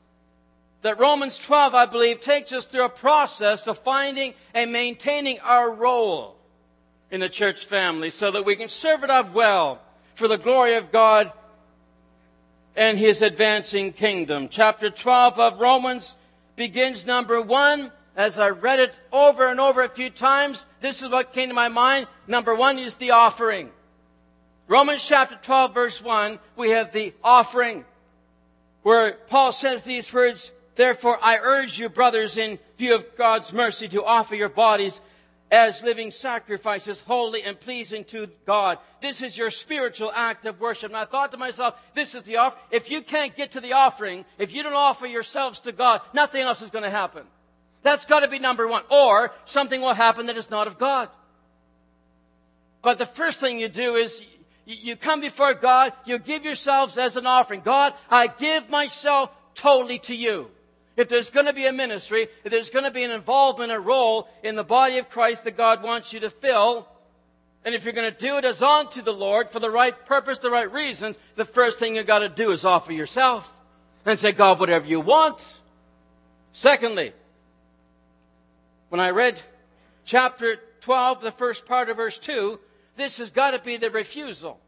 that 0.81 0.99
Romans 0.99 1.39
12, 1.39 1.73
I 1.73 1.85
believe, 1.85 2.21
takes 2.21 2.53
us 2.53 2.65
through 2.65 2.85
a 2.85 2.89
process 2.89 3.61
to 3.61 3.73
finding 3.73 4.33
and 4.53 4.71
maintaining 4.71 5.39
our 5.39 5.71
role 5.71 6.35
in 7.09 7.21
the 7.21 7.29
church 7.29 7.65
family 7.65 8.09
so 8.09 8.31
that 8.31 8.45
we 8.45 8.55
can 8.55 8.69
serve 8.69 9.03
it 9.03 9.09
up 9.09 9.33
well 9.33 9.81
for 10.15 10.27
the 10.27 10.37
glory 10.37 10.75
of 10.75 10.91
God 10.91 11.31
and 12.75 12.97
His 12.97 13.21
advancing 13.21 13.91
kingdom. 13.91 14.49
Chapter 14.49 14.89
12 14.89 15.39
of 15.39 15.59
Romans 15.59 16.15
begins 16.55 17.05
number 17.05 17.41
one. 17.41 17.91
As 18.15 18.39
I 18.39 18.49
read 18.49 18.79
it 18.79 18.95
over 19.11 19.47
and 19.47 19.59
over 19.59 19.83
a 19.83 19.89
few 19.89 20.09
times, 20.09 20.65
this 20.81 21.03
is 21.03 21.09
what 21.09 21.33
came 21.33 21.49
to 21.49 21.55
my 21.55 21.67
mind. 21.67 22.07
Number 22.25 22.55
one 22.55 22.79
is 22.79 22.95
the 22.95 23.11
offering. 23.11 23.69
Romans 24.67 25.05
chapter 25.05 25.37
12 25.41 25.73
verse 25.73 26.01
1, 26.01 26.39
we 26.55 26.71
have 26.71 26.91
the 26.91 27.13
offering 27.23 27.85
where 28.83 29.13
Paul 29.27 29.51
says 29.51 29.83
these 29.83 30.13
words, 30.13 30.51
Therefore 30.77 31.19
I 31.21 31.37
urge 31.37 31.77
you, 31.77 31.89
brothers, 31.89 32.37
in 32.37 32.59
view 32.77 32.95
of 32.95 33.17
God's 33.17 33.51
mercy, 33.51 33.89
to 33.89 34.05
offer 34.05 34.35
your 34.35 34.47
bodies 34.47 35.01
as 35.51 35.81
living 35.81 36.11
sacrifices, 36.11 37.01
holy 37.01 37.41
and 37.41 37.59
pleasing 37.59 38.03
to 38.03 38.27
God. 38.45 38.77
This 39.01 39.21
is 39.21 39.37
your 39.37 39.49
spiritual 39.49 40.11
act 40.13 40.45
of 40.45 40.59
worship. 40.59 40.89
And 40.89 40.97
I 40.97 41.05
thought 41.05 41.31
to 41.31 41.37
myself, 41.37 41.75
this 41.95 42.15
is 42.15 42.23
the 42.23 42.37
offer. 42.37 42.57
If 42.69 42.91
you 42.91 43.01
can't 43.01 43.35
get 43.35 43.51
to 43.51 43.61
the 43.61 43.73
offering, 43.73 44.25
if 44.37 44.53
you 44.53 44.61
don't 44.61 44.73
offer 44.73 45.07
yourselves 45.07 45.59
to 45.61 45.71
God, 45.71 46.01
nothing 46.13 46.41
else 46.41 46.61
is 46.61 46.69
going 46.69 46.83
to 46.83 46.89
happen. 46.89 47.23
That's 47.81 48.05
got 48.05 48.19
to 48.19 48.27
be 48.27 48.39
number 48.39 48.67
one. 48.67 48.83
Or 48.91 49.31
something 49.45 49.81
will 49.81 49.93
happen 49.93 50.25
that 50.25 50.37
is 50.37 50.49
not 50.49 50.67
of 50.67 50.77
God. 50.77 51.09
But 52.81 52.97
the 52.97 53.05
first 53.05 53.39
thing 53.39 53.59
you 53.59 53.69
do 53.69 53.95
is 53.95 54.23
you 54.65 54.95
come 54.97 55.21
before 55.21 55.53
God, 55.53 55.93
you 56.05 56.19
give 56.19 56.43
yourselves 56.43 56.97
as 56.97 57.15
an 57.15 57.25
offering. 57.25 57.61
God, 57.61 57.93
I 58.11 58.27
give 58.27 58.69
myself 58.69 59.31
totally 59.55 59.99
to 59.99 60.15
you. 60.15 60.51
If 60.97 61.07
there's 61.07 61.29
going 61.29 61.45
to 61.45 61.53
be 61.53 61.67
a 61.67 61.71
ministry, 61.71 62.27
if 62.43 62.51
there's 62.51 62.71
going 62.71 62.83
to 62.83 62.91
be 62.91 63.03
an 63.03 63.11
involvement, 63.11 63.71
a 63.71 63.79
role 63.79 64.27
in 64.43 64.55
the 64.55 64.63
body 64.63 64.97
of 64.97 65.09
Christ 65.09 65.43
that 65.43 65.55
God 65.55 65.83
wants 65.83 66.11
you 66.11 66.19
to 66.21 66.31
fill, 66.31 66.89
and 67.63 67.75
if 67.75 67.83
you're 67.83 67.93
going 67.93 68.11
to 68.11 68.17
do 68.17 68.37
it 68.37 68.45
as 68.45 68.63
unto 68.63 69.03
the 69.03 69.13
Lord 69.13 69.49
for 69.49 69.59
the 69.59 69.69
right 69.69 70.05
purpose, 70.05 70.39
the 70.39 70.49
right 70.49 70.71
reasons, 70.71 71.17
the 71.35 71.45
first 71.45 71.77
thing 71.77 71.95
you 71.95 72.03
got 72.03 72.19
to 72.19 72.29
do 72.29 72.51
is 72.51 72.65
offer 72.65 72.91
yourself 72.91 73.53
and 74.05 74.17
say, 74.17 74.31
God, 74.31 74.59
whatever 74.59 74.87
you 74.87 74.99
want. 74.99 75.61
Secondly, 76.51 77.13
when 78.89 78.99
I 78.99 79.11
read 79.11 79.39
chapter 80.03 80.55
12, 80.81 81.21
the 81.21 81.31
first 81.31 81.67
part 81.67 81.89
of 81.89 81.97
verse 81.97 82.17
2, 82.17 82.59
this 82.95 83.17
has 83.17 83.29
got 83.29 83.51
to 83.51 83.59
be 83.59 83.77
the 83.77 83.91
refusal 83.91 84.59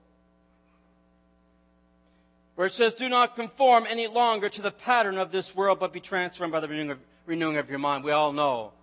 where 2.60 2.66
it 2.66 2.74
says, 2.74 2.94
Do 2.94 3.08
not 3.08 3.38
conform 3.38 3.88
any 3.88 4.08
longer 4.08 4.50
to 4.50 4.62
the 4.62 4.70
pattern 4.70 5.18
of 5.18 5.32
this 5.32 5.56
world, 5.56 5.80
but 5.80 5.94
be 5.94 6.02
transformed 6.02 6.52
by 6.52 6.60
the 6.60 6.68
renewing 6.68 6.92
of, 6.92 7.00
renewing 7.26 7.56
of 7.56 7.70
your 7.70 7.80
mind. 7.80 8.04
We 8.04 8.12
all 8.12 8.34
know 8.34 8.74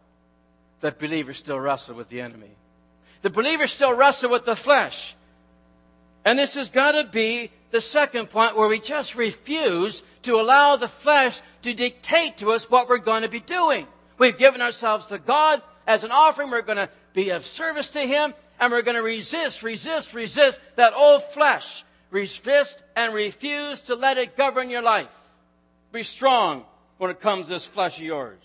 that 0.80 0.98
believers 0.98 1.36
still 1.36 1.60
wrestle 1.60 1.94
with 1.94 2.08
the 2.08 2.22
enemy. 2.22 2.48
The 3.20 3.28
believers 3.28 3.70
still 3.70 3.92
wrestle 3.92 4.30
with 4.30 4.46
the 4.46 4.56
flesh. 4.56 5.14
And 6.24 6.38
this 6.38 6.54
has 6.54 6.70
got 6.70 6.92
to 6.92 7.04
be 7.04 7.50
the 7.70 7.82
second 7.82 8.30
point 8.30 8.56
where 8.56 8.66
we 8.66 8.80
just 8.80 9.14
refuse 9.14 10.02
to 10.22 10.40
allow 10.40 10.76
the 10.76 10.88
flesh 10.88 11.42
to 11.60 11.74
dictate 11.74 12.38
to 12.38 12.52
us 12.52 12.70
what 12.70 12.88
we're 12.88 12.96
going 12.96 13.24
to 13.24 13.28
be 13.28 13.40
doing. 13.40 13.86
We've 14.16 14.38
given 14.38 14.62
ourselves 14.62 15.08
to 15.08 15.18
God 15.18 15.60
as 15.86 16.02
an 16.02 16.12
offering. 16.12 16.50
We're 16.50 16.62
going 16.62 16.78
to 16.78 16.88
be 17.12 17.28
of 17.28 17.44
service 17.44 17.90
to 17.90 18.00
Him 18.00 18.32
and 18.58 18.72
we're 18.72 18.80
going 18.80 18.96
to 18.96 19.02
resist, 19.02 19.62
resist, 19.62 20.14
resist 20.14 20.60
that 20.76 20.94
old 20.94 21.22
flesh 21.22 21.84
resist 22.10 22.82
and 22.94 23.12
refuse 23.12 23.80
to 23.82 23.94
let 23.94 24.18
it 24.18 24.36
govern 24.36 24.70
your 24.70 24.82
life. 24.82 25.16
Be 25.92 26.02
strong 26.02 26.64
when 26.98 27.10
it 27.10 27.20
comes 27.20 27.46
to 27.46 27.54
this 27.54 27.66
flesh 27.66 27.98
of 27.98 28.04
yours. 28.04 28.38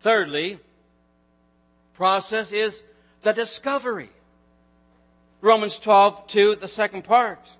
Thirdly, 0.00 0.58
process 1.94 2.52
is 2.52 2.82
the 3.22 3.32
discovery. 3.32 4.10
Romans 5.40 5.78
12, 5.78 6.26
2, 6.26 6.54
the 6.56 6.68
second 6.68 7.04
part. 7.04 7.50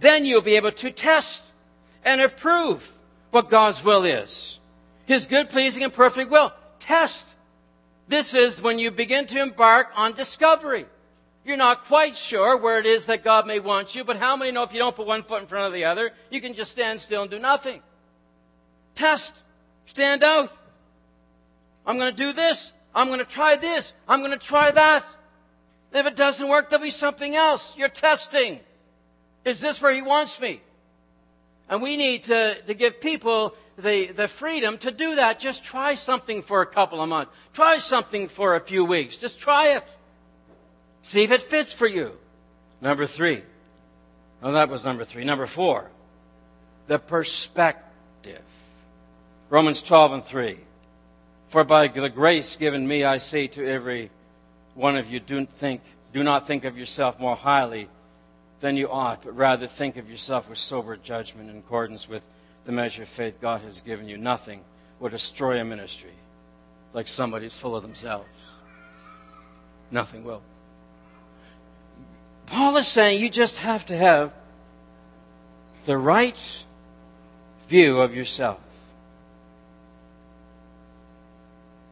Then 0.00 0.24
you'll 0.24 0.40
be 0.40 0.56
able 0.56 0.72
to 0.72 0.90
test 0.90 1.42
and 2.04 2.20
approve 2.20 2.92
what 3.30 3.50
God's 3.50 3.84
will 3.84 4.04
is. 4.04 4.58
His 5.06 5.26
good, 5.26 5.48
pleasing, 5.48 5.84
and 5.84 5.92
perfect 5.92 6.30
will. 6.30 6.52
Test. 6.78 7.34
This 8.08 8.34
is 8.34 8.60
when 8.60 8.78
you 8.78 8.90
begin 8.90 9.26
to 9.26 9.40
embark 9.40 9.88
on 9.94 10.12
discovery. 10.12 10.86
You're 11.48 11.56
not 11.56 11.86
quite 11.86 12.14
sure 12.14 12.58
where 12.58 12.78
it 12.78 12.84
is 12.84 13.06
that 13.06 13.24
God 13.24 13.46
may 13.46 13.58
want 13.58 13.94
you, 13.94 14.04
but 14.04 14.18
how 14.18 14.36
many 14.36 14.52
know 14.52 14.64
if 14.64 14.74
you 14.74 14.78
don't 14.78 14.94
put 14.94 15.06
one 15.06 15.22
foot 15.22 15.40
in 15.40 15.46
front 15.46 15.64
of 15.64 15.72
the 15.72 15.86
other, 15.86 16.10
you 16.28 16.42
can 16.42 16.52
just 16.52 16.70
stand 16.70 17.00
still 17.00 17.22
and 17.22 17.30
do 17.30 17.38
nothing? 17.38 17.80
Test. 18.94 19.34
Stand 19.86 20.22
out. 20.22 20.52
I'm 21.86 21.96
going 21.96 22.10
to 22.10 22.16
do 22.16 22.34
this. 22.34 22.72
I'm 22.94 23.06
going 23.06 23.20
to 23.20 23.24
try 23.24 23.56
this. 23.56 23.94
I'm 24.06 24.20
going 24.20 24.32
to 24.32 24.46
try 24.46 24.70
that. 24.72 25.06
If 25.94 26.04
it 26.04 26.16
doesn't 26.16 26.46
work, 26.46 26.68
there'll 26.68 26.82
be 26.82 26.90
something 26.90 27.34
else. 27.34 27.74
You're 27.78 27.88
testing. 27.88 28.60
Is 29.46 29.58
this 29.58 29.80
where 29.80 29.94
He 29.94 30.02
wants 30.02 30.38
me? 30.42 30.60
And 31.70 31.80
we 31.80 31.96
need 31.96 32.24
to, 32.24 32.60
to 32.60 32.74
give 32.74 33.00
people 33.00 33.54
the, 33.78 34.08
the 34.08 34.28
freedom 34.28 34.76
to 34.78 34.90
do 34.90 35.14
that. 35.14 35.40
Just 35.40 35.64
try 35.64 35.94
something 35.94 36.42
for 36.42 36.60
a 36.60 36.66
couple 36.66 37.00
of 37.00 37.08
months. 37.08 37.32
Try 37.54 37.78
something 37.78 38.28
for 38.28 38.54
a 38.54 38.60
few 38.60 38.84
weeks. 38.84 39.16
Just 39.16 39.40
try 39.40 39.68
it. 39.68 39.94
See 41.08 41.22
if 41.22 41.30
it 41.30 41.40
fits 41.40 41.72
for 41.72 41.86
you. 41.86 42.12
Number 42.82 43.06
three. 43.06 43.42
Oh, 44.42 44.52
that 44.52 44.68
was 44.68 44.84
number 44.84 45.06
three. 45.06 45.24
Number 45.24 45.46
four. 45.46 45.90
The 46.86 46.98
perspective. 46.98 48.42
Romans 49.48 49.80
12 49.80 50.12
and 50.12 50.22
3. 50.22 50.58
For 51.46 51.64
by 51.64 51.88
the 51.88 52.10
grace 52.10 52.56
given 52.56 52.86
me, 52.86 53.04
I 53.04 53.16
say 53.16 53.46
to 53.46 53.66
every 53.66 54.10
one 54.74 54.98
of 54.98 55.08
you, 55.08 55.18
do, 55.18 55.46
think, 55.46 55.80
do 56.12 56.22
not 56.22 56.46
think 56.46 56.66
of 56.66 56.76
yourself 56.76 57.18
more 57.18 57.36
highly 57.36 57.88
than 58.60 58.76
you 58.76 58.90
ought, 58.90 59.22
but 59.22 59.34
rather 59.34 59.66
think 59.66 59.96
of 59.96 60.10
yourself 60.10 60.50
with 60.50 60.58
sober 60.58 60.94
judgment 60.98 61.48
in 61.48 61.56
accordance 61.56 62.06
with 62.06 62.22
the 62.64 62.72
measure 62.72 63.04
of 63.04 63.08
faith 63.08 63.40
God 63.40 63.62
has 63.62 63.80
given 63.80 64.08
you. 64.08 64.18
Nothing 64.18 64.60
will 65.00 65.08
destroy 65.08 65.58
a 65.58 65.64
ministry 65.64 66.12
like 66.92 67.08
somebody 67.08 67.46
who's 67.46 67.56
full 67.56 67.74
of 67.74 67.80
themselves. 67.80 68.28
Nothing 69.90 70.22
will. 70.22 70.42
Paul 72.50 72.76
is 72.76 72.86
saying 72.88 73.20
you 73.20 73.28
just 73.30 73.58
have 73.58 73.86
to 73.86 73.96
have 73.96 74.32
the 75.84 75.96
right 75.96 76.64
view 77.68 78.00
of 78.00 78.14
yourself. 78.14 78.60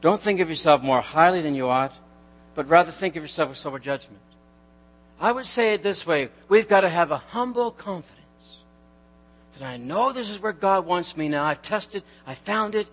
Don't 0.00 0.20
think 0.20 0.40
of 0.40 0.48
yourself 0.48 0.82
more 0.82 1.00
highly 1.00 1.42
than 1.42 1.54
you 1.54 1.68
ought, 1.68 1.92
but 2.54 2.68
rather 2.68 2.90
think 2.90 3.16
of 3.16 3.22
yourself 3.22 3.50
with 3.50 3.58
sober 3.58 3.78
judgment. 3.78 4.20
I 5.20 5.32
would 5.32 5.46
say 5.46 5.74
it 5.74 5.82
this 5.82 6.06
way 6.06 6.30
we've 6.48 6.68
got 6.68 6.82
to 6.82 6.88
have 6.88 7.10
a 7.10 7.18
humble 7.18 7.70
confidence 7.70 8.58
that 9.58 9.66
I 9.66 9.76
know 9.76 10.12
this 10.12 10.28
is 10.28 10.40
where 10.40 10.52
God 10.52 10.86
wants 10.86 11.16
me 11.16 11.28
now. 11.28 11.44
I've 11.44 11.62
tested, 11.62 12.02
I 12.26 12.34
found 12.34 12.74
it, 12.74 12.86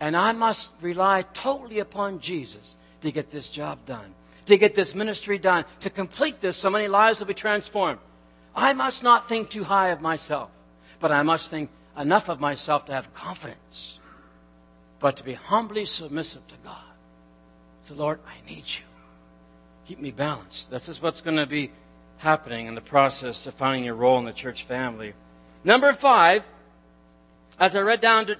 and 0.00 0.16
I 0.16 0.32
must 0.32 0.70
rely 0.80 1.22
totally 1.34 1.78
upon 1.78 2.20
Jesus 2.20 2.76
to 3.02 3.12
get 3.12 3.30
this 3.30 3.48
job 3.48 3.78
done 3.86 4.14
to 4.50 4.58
get 4.58 4.74
this 4.74 4.94
ministry 4.94 5.38
done, 5.38 5.64
to 5.80 5.90
complete 5.90 6.40
this, 6.40 6.56
so 6.56 6.70
many 6.70 6.88
lives 6.88 7.18
will 7.18 7.26
be 7.26 7.34
transformed. 7.34 7.98
I 8.54 8.72
must 8.72 9.02
not 9.02 9.28
think 9.28 9.48
too 9.48 9.64
high 9.64 9.88
of 9.88 10.00
myself, 10.00 10.50
but 10.98 11.10
I 11.10 11.22
must 11.22 11.50
think 11.50 11.70
enough 11.98 12.28
of 12.28 12.40
myself 12.40 12.84
to 12.86 12.92
have 12.92 13.12
confidence, 13.14 13.98
but 14.98 15.16
to 15.16 15.24
be 15.24 15.34
humbly 15.34 15.84
submissive 15.84 16.46
to 16.48 16.54
God. 16.64 16.76
So, 17.84 17.94
Lord, 17.94 18.20
I 18.26 18.48
need 18.48 18.64
you. 18.66 18.84
Keep 19.86 20.00
me 20.00 20.10
balanced. 20.10 20.70
This 20.70 20.88
is 20.88 21.02
what's 21.02 21.20
going 21.20 21.36
to 21.36 21.46
be 21.46 21.72
happening 22.18 22.66
in 22.66 22.74
the 22.74 22.80
process 22.80 23.42
to 23.42 23.52
finding 23.52 23.84
your 23.84 23.94
role 23.94 24.18
in 24.18 24.24
the 24.24 24.32
church 24.32 24.64
family. 24.64 25.14
Number 25.64 25.92
five, 25.92 26.46
as 27.58 27.74
I 27.74 27.80
read 27.80 28.00
down 28.00 28.26
to 28.26 28.36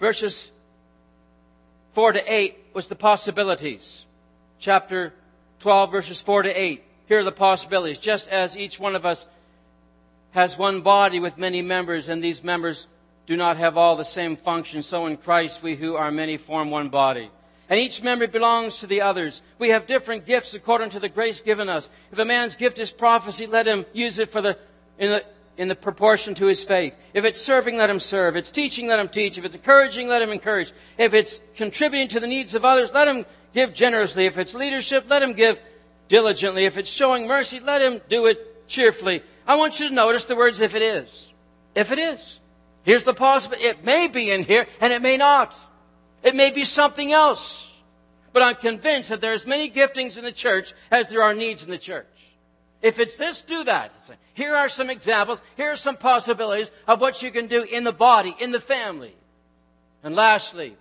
verses 0.00 0.50
4 1.92 2.12
to 2.12 2.32
8, 2.32 2.56
was 2.72 2.88
the 2.88 2.94
possibilities. 2.94 4.04
Chapter 4.58 5.12
12 5.60 5.90
verses 5.90 6.20
4 6.20 6.42
to 6.42 6.50
8. 6.50 6.82
Here 7.06 7.20
are 7.20 7.24
the 7.24 7.32
possibilities. 7.32 7.98
Just 7.98 8.28
as 8.28 8.56
each 8.56 8.80
one 8.80 8.96
of 8.96 9.06
us 9.06 9.26
has 10.32 10.58
one 10.58 10.82
body 10.82 11.20
with 11.20 11.38
many 11.38 11.62
members, 11.62 12.08
and 12.08 12.22
these 12.22 12.44
members 12.44 12.86
do 13.26 13.36
not 13.36 13.56
have 13.56 13.76
all 13.76 13.96
the 13.96 14.04
same 14.04 14.36
function, 14.36 14.82
so 14.82 15.06
in 15.06 15.16
Christ 15.16 15.62
we 15.62 15.76
who 15.76 15.96
are 15.96 16.10
many 16.10 16.36
form 16.36 16.70
one 16.70 16.88
body. 16.88 17.30
And 17.68 17.80
each 17.80 18.02
member 18.02 18.28
belongs 18.28 18.78
to 18.78 18.86
the 18.86 19.00
others. 19.00 19.42
We 19.58 19.70
have 19.70 19.86
different 19.86 20.24
gifts 20.24 20.54
according 20.54 20.90
to 20.90 21.00
the 21.00 21.08
grace 21.08 21.40
given 21.40 21.68
us. 21.68 21.90
If 22.12 22.18
a 22.18 22.24
man's 22.24 22.54
gift 22.54 22.78
is 22.78 22.92
prophecy, 22.92 23.46
let 23.46 23.66
him 23.66 23.84
use 23.92 24.18
it 24.20 24.30
for 24.30 24.40
the, 24.40 24.56
in 24.98 25.10
the, 25.10 25.24
in 25.56 25.68
the 25.68 25.74
proportion 25.74 26.34
to 26.34 26.46
his 26.46 26.62
faith. 26.62 26.94
If 27.14 27.24
it's 27.24 27.40
serving, 27.40 27.76
let 27.76 27.90
him 27.90 27.98
serve. 27.98 28.36
If 28.36 28.40
it's 28.40 28.50
teaching, 28.50 28.88
let 28.88 28.98
him 28.98 29.08
teach. 29.08 29.38
If 29.38 29.44
it's 29.44 29.54
encouraging, 29.54 30.08
let 30.08 30.22
him 30.22 30.30
encourage. 30.30 30.72
If 30.98 31.14
it's 31.14 31.40
contributing 31.54 32.08
to 32.08 32.20
the 32.20 32.26
needs 32.26 32.54
of 32.54 32.64
others, 32.64 32.92
let 32.92 33.08
him 33.08 33.24
give 33.54 33.72
generously. 33.72 34.26
If 34.26 34.38
it's 34.38 34.54
leadership, 34.54 35.06
let 35.08 35.22
him 35.22 35.32
give 35.32 35.60
diligently. 36.08 36.64
If 36.64 36.76
it's 36.76 36.90
showing 36.90 37.26
mercy, 37.26 37.60
let 37.60 37.82
him 37.82 38.00
do 38.08 38.26
it 38.26 38.68
cheerfully. 38.68 39.22
I 39.46 39.56
want 39.56 39.80
you 39.80 39.88
to 39.88 39.94
notice 39.94 40.26
the 40.26 40.36
words 40.36 40.60
if 40.60 40.74
it 40.74 40.82
is. 40.82 41.32
If 41.74 41.92
it 41.92 41.98
is. 41.98 42.40
Here's 42.82 43.04
the 43.04 43.14
possibility. 43.14 43.66
It 43.66 43.84
may 43.84 44.06
be 44.08 44.30
in 44.30 44.44
here 44.44 44.66
and 44.80 44.92
it 44.92 45.02
may 45.02 45.16
not. 45.16 45.54
It 46.22 46.34
may 46.34 46.50
be 46.50 46.64
something 46.64 47.12
else. 47.12 47.72
But 48.32 48.42
I'm 48.42 48.56
convinced 48.56 49.08
that 49.08 49.20
there 49.20 49.30
are 49.30 49.34
as 49.34 49.46
many 49.46 49.70
giftings 49.70 50.18
in 50.18 50.24
the 50.24 50.32
church 50.32 50.74
as 50.90 51.08
there 51.08 51.22
are 51.22 51.34
needs 51.34 51.64
in 51.64 51.70
the 51.70 51.78
church. 51.78 52.06
If 52.82 52.98
it's 52.98 53.16
this, 53.16 53.40
do 53.40 53.64
that. 53.64 53.92
Here 54.36 54.54
are 54.54 54.68
some 54.68 54.90
examples. 54.90 55.40
Here 55.56 55.70
are 55.70 55.76
some 55.76 55.96
possibilities 55.96 56.70
of 56.86 57.00
what 57.00 57.22
you 57.22 57.30
can 57.30 57.46
do 57.46 57.62
in 57.62 57.84
the 57.84 57.92
body, 57.92 58.36
in 58.38 58.52
the 58.52 58.60
family. 58.60 59.16
And 60.04 60.14
lastly, 60.14 60.76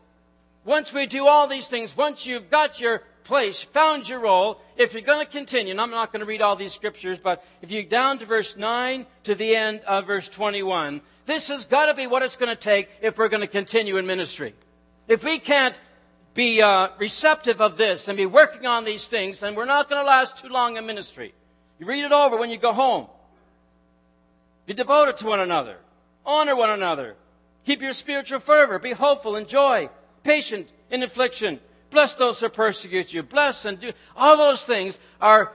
once 0.65 0.91
we 0.91 1.05
do 1.05 1.25
all 1.25 1.47
these 1.47 1.69
things, 1.69 1.95
once 1.95 2.25
you've 2.25 2.51
got 2.51 2.81
your 2.81 3.01
place, 3.23 3.61
found 3.61 4.09
your 4.09 4.19
role, 4.19 4.59
if 4.75 4.91
you're 4.91 5.01
going 5.01 5.25
to 5.25 5.31
continue, 5.31 5.71
and 5.71 5.79
I'm 5.79 5.89
not 5.89 6.11
going 6.11 6.19
to 6.19 6.25
read 6.25 6.41
all 6.41 6.57
these 6.57 6.73
scriptures, 6.73 7.17
but 7.17 7.45
if 7.61 7.71
you 7.71 7.81
down 7.83 8.19
to 8.19 8.25
verse 8.25 8.57
9 8.57 9.05
to 9.23 9.35
the 9.35 9.55
end 9.55 9.79
of 9.87 10.05
verse 10.05 10.27
21, 10.27 10.99
this 11.25 11.47
has 11.47 11.63
got 11.63 11.85
to 11.85 11.93
be 11.93 12.07
what 12.07 12.23
it's 12.23 12.35
going 12.35 12.53
to 12.53 12.61
take 12.61 12.89
if 13.01 13.17
we're 13.17 13.29
going 13.29 13.39
to 13.39 13.47
continue 13.47 13.95
in 13.95 14.05
ministry. 14.05 14.53
If 15.07 15.23
we 15.23 15.39
can't 15.39 15.79
be 16.33 16.61
uh, 16.61 16.89
receptive 16.99 17.61
of 17.61 17.77
this 17.77 18.09
and 18.09 18.17
be 18.17 18.25
working 18.25 18.65
on 18.65 18.83
these 18.83 19.07
things, 19.07 19.39
then 19.39 19.55
we're 19.55 19.63
not 19.63 19.89
going 19.89 20.01
to 20.01 20.05
last 20.05 20.39
too 20.39 20.49
long 20.49 20.75
in 20.75 20.85
ministry. 20.85 21.33
You 21.79 21.85
read 21.85 22.03
it 22.03 22.11
over 22.11 22.35
when 22.35 22.49
you 22.49 22.57
go 22.57 22.73
home. 22.73 23.07
Be 24.65 24.73
devoted 24.73 25.17
to 25.17 25.25
one 25.25 25.39
another. 25.39 25.77
Honor 26.25 26.55
one 26.55 26.71
another. 26.71 27.15
Keep 27.65 27.81
your 27.81 27.93
spiritual 27.93 28.39
fervor. 28.39 28.79
Be 28.79 28.91
hopeful 28.91 29.35
and 29.35 29.47
joy. 29.47 29.89
Patient 30.23 30.71
in 30.89 31.03
affliction. 31.03 31.59
Bless 31.89 32.15
those 32.15 32.39
who 32.39 32.49
persecute 32.49 33.13
you. 33.13 33.23
Bless 33.23 33.65
and 33.65 33.79
do. 33.79 33.91
All 34.15 34.37
those 34.37 34.63
things 34.63 34.99
are 35.21 35.53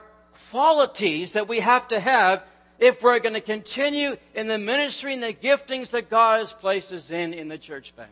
qualities 0.49 1.33
that 1.33 1.47
we 1.47 1.59
have 1.59 1.87
to 1.89 1.99
have 1.99 2.43
if 2.79 3.03
we're 3.03 3.19
going 3.19 3.35
to 3.35 3.41
continue 3.41 4.17
in 4.33 4.47
the 4.47 4.57
ministry 4.57 5.13
and 5.13 5.23
the 5.23 5.33
giftings 5.33 5.91
that 5.91 6.09
God 6.09 6.39
has 6.39 6.51
placed 6.51 6.91
us 6.91 7.11
in 7.11 7.33
in 7.33 7.47
the 7.47 7.57
church 7.57 7.91
family. 7.91 8.11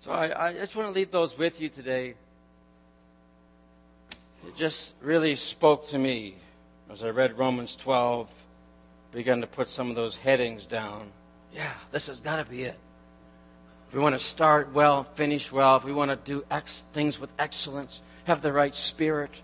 So 0.00 0.12
I, 0.12 0.48
I 0.48 0.52
just 0.52 0.76
want 0.76 0.88
to 0.88 0.92
leave 0.92 1.10
those 1.10 1.36
with 1.36 1.60
you 1.60 1.68
today. 1.68 2.14
It 4.46 4.56
just 4.56 4.94
really 5.00 5.36
spoke 5.36 5.88
to 5.88 5.98
me 5.98 6.36
as 6.90 7.02
I 7.04 7.10
read 7.10 7.38
Romans 7.38 7.76
12, 7.76 8.28
began 9.12 9.40
to 9.40 9.46
put 9.46 9.68
some 9.68 9.90
of 9.90 9.96
those 9.96 10.16
headings 10.16 10.66
down. 10.66 11.10
Yeah, 11.52 11.72
this 11.90 12.06
has 12.06 12.20
got 12.20 12.36
to 12.36 12.44
be 12.44 12.62
it. 12.62 12.78
If 13.88 13.94
we 13.94 14.00
want 14.00 14.14
to 14.14 14.24
start 14.24 14.72
well, 14.72 15.02
finish 15.02 15.50
well, 15.50 15.76
if 15.76 15.84
we 15.84 15.92
want 15.92 16.10
to 16.10 16.16
do 16.16 16.44
ex- 16.50 16.84
things 16.92 17.18
with 17.18 17.30
excellence, 17.38 18.00
have 18.24 18.40
the 18.40 18.52
right 18.52 18.74
spirit, 18.74 19.42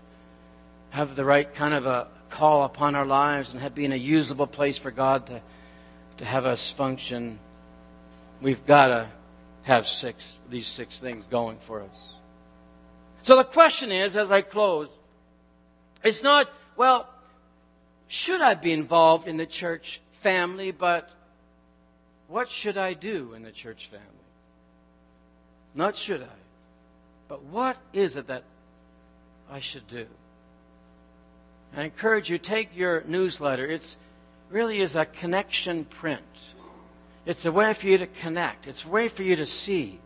have 0.91 1.17
the 1.17 1.25
right 1.25 1.53
kind 1.53 1.73
of 1.73 1.85
a 1.85 2.07
call 2.29 2.63
upon 2.63 2.95
our 2.95 3.05
lives, 3.05 3.51
and 3.51 3.61
have 3.61 3.75
been 3.75 3.91
a 3.91 3.97
usable 3.97 4.47
place 4.47 4.77
for 4.77 4.91
God 4.91 5.27
to, 5.27 5.41
to 6.17 6.25
have 6.25 6.45
us 6.45 6.69
function, 6.69 7.39
we've 8.41 8.65
got 8.65 8.87
to 8.87 9.09
have 9.63 9.85
six, 9.85 10.33
these 10.49 10.67
six 10.67 10.97
things 10.97 11.25
going 11.25 11.57
for 11.57 11.81
us. 11.81 12.13
So 13.21 13.35
the 13.35 13.43
question 13.43 13.91
is, 13.91 14.15
as 14.15 14.31
I 14.31 14.41
close, 14.41 14.87
it's 16.03 16.23
not, 16.23 16.49
well, 16.77 17.09
should 18.07 18.41
I 18.41 18.53
be 18.53 18.71
involved 18.71 19.27
in 19.27 19.37
the 19.37 19.45
church 19.45 20.01
family, 20.11 20.71
but 20.71 21.09
what 22.27 22.49
should 22.49 22.77
I 22.77 22.93
do 22.93 23.33
in 23.33 23.43
the 23.43 23.51
church 23.51 23.87
family? 23.87 24.05
Not 25.75 25.95
should 25.95 26.23
I, 26.23 26.39
but 27.27 27.43
what 27.43 27.77
is 27.93 28.15
it 28.15 28.27
that 28.27 28.43
I 29.49 29.59
should 29.59 29.87
do? 29.87 30.07
I 31.75 31.83
encourage 31.83 32.29
you, 32.29 32.37
take 32.37 32.75
your 32.75 33.03
newsletter. 33.05 33.65
It 33.65 33.95
really 34.49 34.79
is 34.79 34.95
a 34.95 35.05
connection 35.05 35.85
print. 35.85 36.55
It's 37.25 37.45
a 37.45 37.51
way 37.51 37.73
for 37.73 37.87
you 37.87 37.97
to 37.97 38.07
connect. 38.07 38.67
It's 38.67 38.85
a 38.85 38.89
way 38.89 39.09
for 39.09 39.23
you 39.23 39.35
to 39.35 39.45
see 39.45 39.99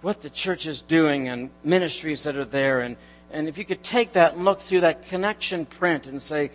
what 0.00 0.22
the 0.22 0.30
church 0.30 0.66
is 0.66 0.80
doing 0.80 1.28
and 1.28 1.50
ministries 1.62 2.22
that 2.22 2.36
are 2.36 2.44
there. 2.44 2.80
And, 2.80 2.96
and 3.30 3.48
if 3.48 3.58
you 3.58 3.64
could 3.64 3.82
take 3.82 4.12
that 4.12 4.34
and 4.34 4.44
look 4.44 4.60
through 4.60 4.80
that 4.80 5.08
connection 5.08 5.66
print 5.66 6.06
and 6.06 6.20
say, 6.20 6.50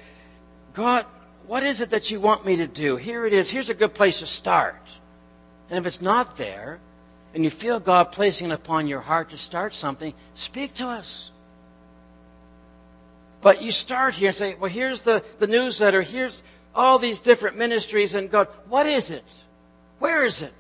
God, 0.74 1.06
what 1.48 1.64
is 1.64 1.82
it 1.82 1.92
that 1.92 2.10
you 2.10 2.20
want 2.20 2.46
me 2.46 2.58
to 2.58 2.68
do? 2.68 2.96
Here 2.96 3.26
it 3.26 3.34
is. 3.34 3.50
Here's 3.50 3.70
a 3.70 3.74
good 3.74 3.94
place 3.94 4.20
to 4.20 4.28
start. 4.28 5.00
And 5.70 5.78
if 5.78 5.86
it's 5.86 6.02
not 6.02 6.38
there, 6.38 6.80
and 7.34 7.44
you 7.44 7.50
feel 7.50 7.80
God 7.80 8.12
placing 8.12 8.52
it 8.52 8.54
upon 8.54 8.88
your 8.88 9.02
heart 9.02 9.32
to 9.32 9.38
start 9.38 9.74
something, 9.74 10.14
speak 10.36 10.74
to 10.76 10.88
us. 10.88 11.32
But 13.42 13.62
you 13.62 13.72
start 13.72 14.16
here 14.16 14.30
and 14.30 14.36
say, 14.36 14.56
well, 14.56 14.70
here's 14.70 15.02
the, 15.02 15.24
the 15.40 15.48
newsletter, 15.48 16.02
here's 16.02 16.44
all 16.74 16.98
these 16.98 17.20
different 17.20 17.58
ministries, 17.58 18.14
and 18.14 18.32
God, 18.32 18.48
what 18.68 18.86
is 18.86 19.10
it? 19.10 19.26
Where 20.00 20.24
is 20.24 20.42
it? 20.42 20.54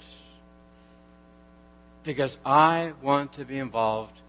Because 2.03 2.37
I 2.45 2.93
want 3.01 3.33
to 3.33 3.45
be 3.45 3.57
involved 3.57 4.19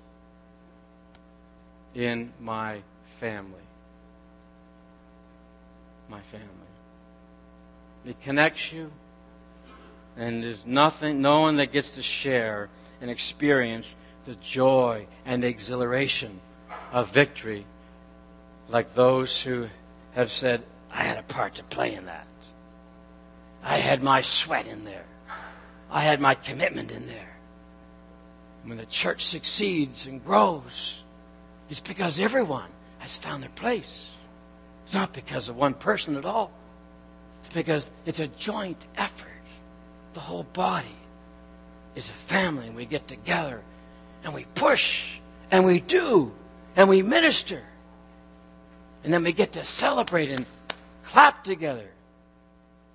in 1.94 2.32
my 2.40 2.82
family. 3.18 3.54
My 6.14 6.20
family. 6.20 6.46
It 8.06 8.20
connects 8.20 8.72
you, 8.72 8.92
and 10.16 10.44
there's 10.44 10.64
nothing, 10.64 11.20
no 11.20 11.40
one 11.40 11.56
that 11.56 11.72
gets 11.72 11.96
to 11.96 12.02
share 12.02 12.68
and 13.00 13.10
experience 13.10 13.96
the 14.24 14.36
joy 14.36 15.08
and 15.26 15.42
exhilaration 15.42 16.38
of 16.92 17.10
victory 17.10 17.66
like 18.68 18.94
those 18.94 19.42
who 19.42 19.66
have 20.12 20.30
said, 20.30 20.62
I 20.88 21.02
had 21.02 21.18
a 21.18 21.24
part 21.24 21.54
to 21.54 21.64
play 21.64 21.94
in 21.94 22.04
that. 22.06 22.28
I 23.64 23.78
had 23.78 24.00
my 24.00 24.20
sweat 24.20 24.68
in 24.68 24.84
there. 24.84 25.06
I 25.90 26.02
had 26.02 26.20
my 26.20 26.36
commitment 26.36 26.92
in 26.92 27.06
there. 27.08 27.36
When 28.62 28.76
the 28.76 28.86
church 28.86 29.24
succeeds 29.26 30.06
and 30.06 30.24
grows, 30.24 31.02
it's 31.68 31.80
because 31.80 32.20
everyone 32.20 32.70
has 33.00 33.16
found 33.16 33.42
their 33.42 33.50
place. 33.50 34.13
It's 34.84 34.94
not 34.94 35.12
because 35.12 35.48
of 35.48 35.56
one 35.56 35.74
person 35.74 36.16
at 36.16 36.24
all. 36.24 36.52
It's 37.42 37.54
because 37.54 37.90
it's 38.06 38.20
a 38.20 38.28
joint 38.28 38.84
effort. 38.96 39.28
The 40.12 40.20
whole 40.20 40.44
body 40.44 40.96
is 41.94 42.10
a 42.10 42.14
family, 42.14 42.66
and 42.66 42.76
we 42.76 42.86
get 42.86 43.08
together 43.08 43.62
and 44.24 44.34
we 44.34 44.46
push 44.54 45.18
and 45.50 45.64
we 45.64 45.80
do 45.80 46.32
and 46.76 46.88
we 46.88 47.02
minister. 47.02 47.62
And 49.04 49.12
then 49.12 49.22
we 49.22 49.32
get 49.32 49.52
to 49.52 49.64
celebrate 49.64 50.30
and 50.30 50.46
clap 51.04 51.44
together 51.44 51.90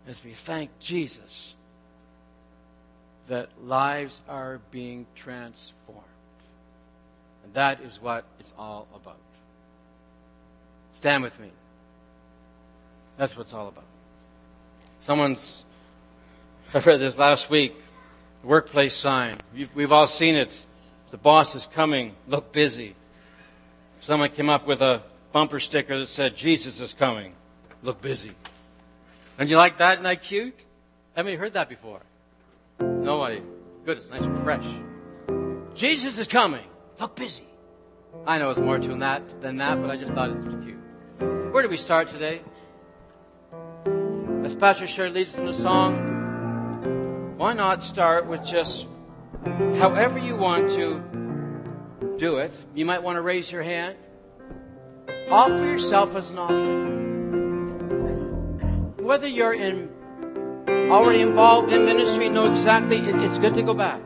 as 0.07 0.23
we 0.23 0.33
thank 0.33 0.71
Jesus 0.79 1.53
that 3.27 3.49
lives 3.63 4.21
are 4.27 4.59
being 4.71 5.05
transformed. 5.15 6.01
And 7.43 7.53
that 7.53 7.81
is 7.81 8.01
what 8.01 8.25
it's 8.39 8.55
all 8.57 8.87
about. 8.95 9.19
Stand 10.93 11.23
with 11.23 11.39
me. 11.39 11.51
That's 13.19 13.35
what 13.35 13.43
it's 13.43 13.53
all 13.53 13.67
about. 13.67 13.83
Someone's, 15.01 15.65
I 16.73 16.79
read 16.79 17.01
this 17.01 17.17
last 17.17 17.49
week, 17.49 17.75
workplace 18.43 18.95
sign. 18.95 19.39
We've 19.75 19.91
all 19.91 20.07
seen 20.07 20.35
it. 20.35 20.55
The 21.11 21.17
boss 21.17 21.53
is 21.53 21.67
coming. 21.67 22.15
Look 22.29 22.53
busy. 22.53 22.95
Someone 23.99 24.29
came 24.29 24.49
up 24.49 24.65
with 24.65 24.81
a 24.81 25.03
bumper 25.33 25.59
sticker 25.59 25.99
that 25.99 26.07
said, 26.07 26.37
Jesus 26.37 26.79
is 26.79 26.93
coming. 26.93 27.33
Look 27.83 27.99
busy. 27.99 28.31
And 29.37 29.49
you 29.49 29.57
like 29.57 29.79
that? 29.79 29.95
Isn't 29.95 30.05
that 30.05 30.21
cute? 30.21 30.63
Haven't 31.13 31.33
you 31.33 31.39
heard 31.39 31.53
that 31.55 31.67
before? 31.67 31.99
Nobody. 32.79 33.41
Good, 33.85 33.97
it's 33.97 34.09
nice 34.11 34.21
and 34.21 34.37
fresh. 34.43 34.65
Jesus 35.75 36.17
is 36.19 36.27
coming. 36.27 36.63
Look 37.01 37.17
busy. 37.17 37.43
I 38.25 38.39
know 38.39 38.49
it's 38.49 38.61
more 38.61 38.79
to 38.79 38.95
that 38.95 39.41
than 39.41 39.57
that, 39.57 39.81
but 39.81 39.89
I 39.89 39.97
just 39.97 40.13
thought 40.13 40.29
it 40.29 40.35
was 40.35 40.63
cute. 40.63 40.79
Where 41.53 41.61
do 41.61 41.67
we 41.67 41.75
start 41.75 42.07
today? 42.07 42.41
As 44.49 44.55
Pastor 44.55 44.87
Sherry 44.87 45.11
leads 45.11 45.35
in 45.35 45.45
the 45.45 45.53
song, 45.53 47.37
why 47.37 47.53
not 47.53 47.83
start 47.83 48.25
with 48.25 48.43
just 48.43 48.87
however 49.75 50.17
you 50.17 50.35
want 50.35 50.71
to 50.71 52.15
do 52.17 52.37
it? 52.37 52.65
You 52.73 52.83
might 52.83 53.03
want 53.03 53.17
to 53.17 53.21
raise 53.21 53.51
your 53.51 53.61
hand. 53.61 53.95
Offer 55.29 55.63
yourself 55.63 56.15
as 56.15 56.31
an 56.31 56.39
offering. 56.39 56.89
Whether 58.97 59.27
you're 59.27 59.53
in 59.53 59.91
already 60.67 61.21
involved 61.21 61.71
in 61.71 61.85
ministry, 61.85 62.27
know 62.27 62.49
exactly 62.49 62.97
it, 62.97 63.15
it's 63.17 63.37
good 63.37 63.53
to 63.53 63.61
go 63.61 63.75
back. 63.75 64.01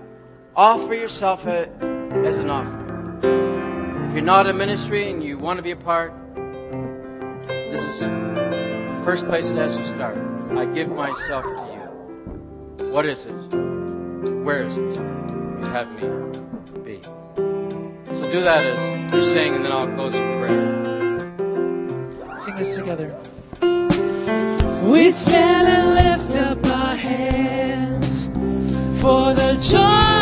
Offer 0.57 0.93
yourself 0.93 1.45
a, 1.45 1.69
as 2.25 2.37
an 2.37 2.49
offering. 2.49 2.81
If 4.07 4.13
you're 4.13 4.21
not 4.21 4.45
in 4.47 4.57
ministry 4.57 5.09
and 5.09 5.23
you 5.23 5.37
want 5.37 5.55
to 5.55 5.63
be 5.63 5.71
a 5.71 5.77
part, 5.77 6.13
this 7.47 7.79
is 7.81 8.01
the 8.01 9.01
first 9.05 9.25
place 9.25 9.47
it 9.47 9.55
has 9.55 9.77
to 9.77 9.87
start. 9.87 10.32
I 10.57 10.65
give 10.65 10.89
myself 10.89 11.45
to 11.45 11.63
you. 11.73 12.87
What 12.91 13.05
is 13.05 13.25
it? 13.25 13.33
Where 14.43 14.63
is 14.63 14.77
it? 14.77 14.97
You 14.97 15.65
have 15.71 15.87
me 15.99 16.07
be. 16.85 17.01
So 17.01 18.31
do 18.31 18.39
that 18.41 18.63
as 18.63 19.13
you 19.13 19.23
sing, 19.23 19.55
and 19.55 19.65
then 19.65 19.71
I'll 19.71 19.87
close 19.95 20.13
in 20.13 20.21
prayer. 20.39 22.35
Sing 22.35 22.55
this 22.55 22.75
together. 22.75 23.15
We 24.83 25.09
stand 25.09 25.67
and 25.67 25.95
lift 25.95 26.35
up 26.35 26.65
our 26.67 26.83
our 26.93 26.95
hands, 26.95 28.25
for 29.01 29.33
the 29.33 29.57
joy 29.59 30.12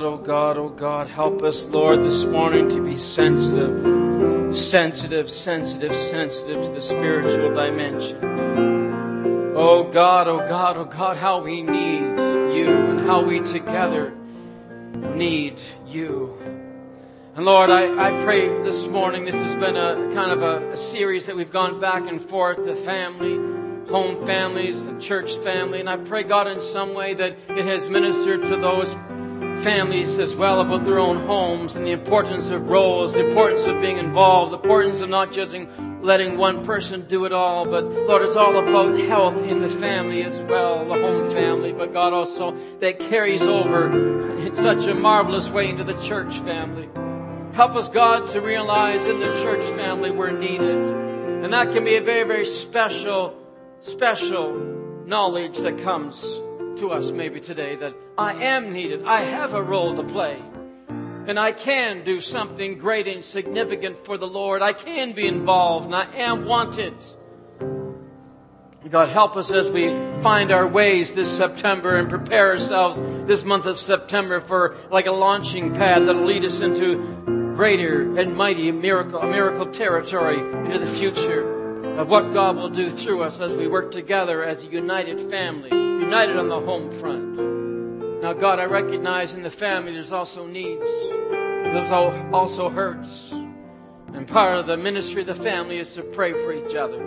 God, 0.00 0.06
oh 0.06 0.16
God, 0.16 0.56
oh 0.56 0.68
God, 0.70 1.08
help 1.08 1.42
us, 1.42 1.66
Lord, 1.66 2.02
this 2.02 2.24
morning 2.24 2.70
to 2.70 2.82
be 2.82 2.96
sensitive, 2.96 4.56
sensitive, 4.56 5.28
sensitive, 5.28 5.94
sensitive 5.94 6.62
to 6.62 6.70
the 6.70 6.80
spiritual 6.80 7.54
dimension. 7.54 8.16
Oh 9.54 9.90
God, 9.92 10.26
oh 10.26 10.38
God, 10.38 10.78
oh 10.78 10.86
God, 10.86 11.18
how 11.18 11.42
we 11.42 11.60
need 11.60 12.18
you 12.56 12.68
and 12.68 13.00
how 13.00 13.22
we 13.22 13.40
together 13.40 14.14
need 15.14 15.60
you. 15.86 16.34
And 17.36 17.44
Lord, 17.44 17.68
I, 17.68 17.92
I 17.92 18.24
pray 18.24 18.48
this 18.62 18.86
morning, 18.86 19.26
this 19.26 19.34
has 19.34 19.54
been 19.54 19.76
a 19.76 20.10
kind 20.14 20.32
of 20.32 20.40
a, 20.40 20.72
a 20.72 20.78
series 20.78 21.26
that 21.26 21.36
we've 21.36 21.52
gone 21.52 21.78
back 21.78 22.08
and 22.08 22.22
forth, 22.22 22.64
the 22.64 22.74
family, 22.74 23.36
home 23.90 24.24
families, 24.24 24.86
the 24.86 24.98
church 24.98 25.36
family, 25.36 25.78
and 25.78 25.90
I 25.90 25.98
pray, 25.98 26.22
God, 26.22 26.48
in 26.48 26.62
some 26.62 26.94
way 26.94 27.12
that 27.12 27.36
it 27.50 27.66
has 27.66 27.90
ministered 27.90 28.40
to 28.44 28.56
those 28.56 28.96
families 29.62 30.18
as 30.18 30.34
well 30.34 30.60
about 30.60 30.84
their 30.84 30.98
own 30.98 31.18
homes 31.26 31.76
and 31.76 31.86
the 31.86 31.90
importance 31.90 32.50
of 32.50 32.68
roles, 32.68 33.12
the 33.12 33.26
importance 33.26 33.66
of 33.66 33.80
being 33.80 33.98
involved, 33.98 34.52
the 34.52 34.56
importance 34.56 35.00
of 35.00 35.10
not 35.10 35.32
just 35.32 35.54
letting 36.02 36.38
one 36.38 36.64
person 36.64 37.06
do 37.06 37.24
it 37.26 37.32
all, 37.32 37.66
but 37.66 37.84
Lord, 37.84 38.22
it's 38.22 38.36
all 38.36 38.58
about 38.58 38.98
health 38.98 39.36
in 39.42 39.60
the 39.60 39.68
family 39.68 40.22
as 40.22 40.40
well, 40.40 40.86
the 40.86 40.94
home 40.94 41.30
family, 41.30 41.72
but 41.72 41.92
God 41.92 42.12
also 42.12 42.56
that 42.80 42.98
carries 42.98 43.42
over 43.42 43.90
in 44.38 44.54
such 44.54 44.86
a 44.86 44.94
marvelous 44.94 45.50
way 45.50 45.68
into 45.68 45.84
the 45.84 46.00
church 46.00 46.38
family. 46.38 46.88
Help 47.52 47.74
us, 47.74 47.88
God, 47.88 48.28
to 48.28 48.40
realize 48.40 49.04
in 49.04 49.20
the 49.20 49.42
church 49.42 49.62
family 49.76 50.10
we're 50.10 50.30
needed. 50.30 50.90
And 51.44 51.52
that 51.52 51.72
can 51.72 51.84
be 51.84 51.96
a 51.96 52.00
very, 52.00 52.26
very 52.26 52.46
special, 52.46 53.36
special 53.80 54.54
knowledge 55.04 55.58
that 55.58 55.78
comes 55.78 56.40
to 56.80 56.90
us 56.90 57.12
maybe 57.12 57.40
today 57.40 57.76
that 57.76 57.94
I 58.16 58.32
am 58.42 58.72
needed. 58.72 59.04
I 59.04 59.20
have 59.22 59.52
a 59.52 59.62
role 59.62 59.94
to 59.96 60.02
play. 60.02 60.42
And 61.26 61.38
I 61.38 61.52
can 61.52 62.04
do 62.04 62.20
something 62.20 62.78
great 62.78 63.06
and 63.06 63.22
significant 63.22 64.04
for 64.04 64.16
the 64.16 64.26
Lord. 64.26 64.62
I 64.62 64.72
can 64.72 65.12
be 65.12 65.26
involved 65.26 65.86
and 65.86 65.94
I 65.94 66.06
am 66.16 66.46
wanted. 66.46 66.94
God, 68.90 69.10
help 69.10 69.36
us 69.36 69.52
as 69.52 69.70
we 69.70 69.88
find 70.20 70.50
our 70.50 70.66
ways 70.66 71.12
this 71.12 71.30
September 71.30 71.96
and 71.96 72.08
prepare 72.08 72.50
ourselves 72.50 72.98
this 73.26 73.44
month 73.44 73.66
of 73.66 73.78
September 73.78 74.40
for 74.40 74.74
like 74.90 75.06
a 75.06 75.12
launching 75.12 75.74
pad 75.74 76.06
that'll 76.06 76.24
lead 76.24 76.44
us 76.44 76.60
into 76.60 76.96
greater 77.54 78.18
and 78.18 78.34
mighty 78.34 78.72
miracle, 78.72 79.20
a 79.20 79.30
miracle 79.30 79.66
territory 79.66 80.40
into 80.64 80.78
the 80.78 80.86
future 80.86 81.60
of 82.00 82.08
what 82.08 82.32
God 82.32 82.56
will 82.56 82.70
do 82.70 82.90
through 82.90 83.22
us 83.22 83.38
as 83.38 83.54
we 83.54 83.68
work 83.68 83.92
together 83.92 84.42
as 84.42 84.64
a 84.64 84.66
united 84.66 85.20
family, 85.30 85.70
united 86.10 86.36
on 86.36 86.48
the 86.48 86.58
home 86.58 86.90
front. 86.90 88.20
Now, 88.20 88.32
God, 88.32 88.58
I 88.58 88.64
recognize 88.64 89.32
in 89.32 89.44
the 89.44 89.50
family 89.50 89.92
there's 89.92 90.10
also 90.10 90.44
needs. 90.44 90.84
There's 91.30 91.92
also 91.92 92.68
hurts. 92.68 93.30
And 94.12 94.26
part 94.26 94.58
of 94.58 94.66
the 94.66 94.76
ministry 94.76 95.20
of 95.20 95.28
the 95.28 95.36
family 95.36 95.78
is 95.78 95.92
to 95.92 96.02
pray 96.02 96.32
for 96.32 96.52
each 96.52 96.74
other, 96.74 96.98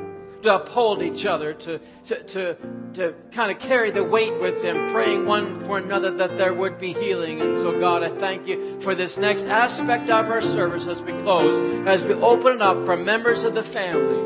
to 0.43 0.55
uphold 0.55 1.03
each 1.03 1.25
other, 1.25 1.53
to, 1.53 1.81
to, 2.05 2.23
to, 2.23 2.57
to 2.93 3.13
kind 3.33 3.51
of 3.51 3.59
carry 3.59 3.91
the 3.91 4.05
weight 4.05 4.39
with 4.39 4.61
them, 4.61 4.89
praying 4.93 5.25
one 5.25 5.65
for 5.65 5.79
another 5.79 6.09
that 6.11 6.37
there 6.37 6.53
would 6.53 6.79
be 6.79 6.93
healing. 6.93 7.41
And 7.41 7.57
so, 7.57 7.77
God, 7.77 8.03
I 8.03 8.09
thank 8.09 8.47
you 8.47 8.79
for 8.79 8.95
this 8.95 9.17
next 9.17 9.43
aspect 9.43 10.09
of 10.09 10.29
our 10.29 10.39
service 10.39 10.85
as 10.85 11.01
we 11.01 11.11
close, 11.23 11.85
as 11.89 12.05
we 12.05 12.13
open 12.13 12.53
it 12.53 12.61
up 12.61 12.85
for 12.85 12.95
members 12.95 13.43
of 13.43 13.53
the 13.53 13.63
family 13.63 14.21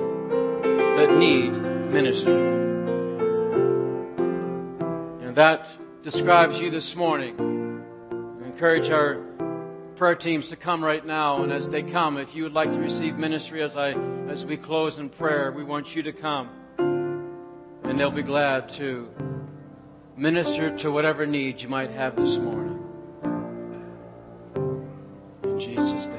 that 0.70 1.18
need 1.18 1.50
ministry. 1.92 2.57
That 5.38 5.70
describes 6.02 6.60
you 6.60 6.72
this 6.72 6.96
morning. 6.96 7.36
I 8.42 8.48
encourage 8.48 8.90
our 8.90 9.22
prayer 9.96 10.16
teams 10.16 10.48
to 10.48 10.56
come 10.56 10.84
right 10.84 11.06
now. 11.06 11.44
And 11.44 11.54
as 11.54 11.70
they 11.70 11.84
come, 11.84 12.18
if 12.18 12.34
you 12.34 12.42
would 12.42 12.54
like 12.54 12.72
to 12.72 12.80
receive 12.80 13.18
ministry 13.18 13.62
as 13.62 13.78
I 13.78 13.92
as 14.30 14.48
we 14.48 14.58
close 14.58 14.98
in 14.98 15.10
prayer, 15.10 15.52
we 15.52 15.64
want 15.64 15.96
you 15.96 16.02
to 16.02 16.12
come. 16.12 16.50
And 16.80 18.00
they'll 18.00 18.10
be 18.10 18.24
glad 18.24 18.68
to 18.70 19.12
minister 20.16 20.76
to 20.78 20.92
whatever 20.92 21.28
needs 21.28 21.62
you 21.62 21.70
might 21.70 21.92
have 21.92 22.16
this 22.16 22.40
morning. 22.40 22.84
In 25.44 25.60
Jesus' 25.60 26.08
name. 26.08 26.18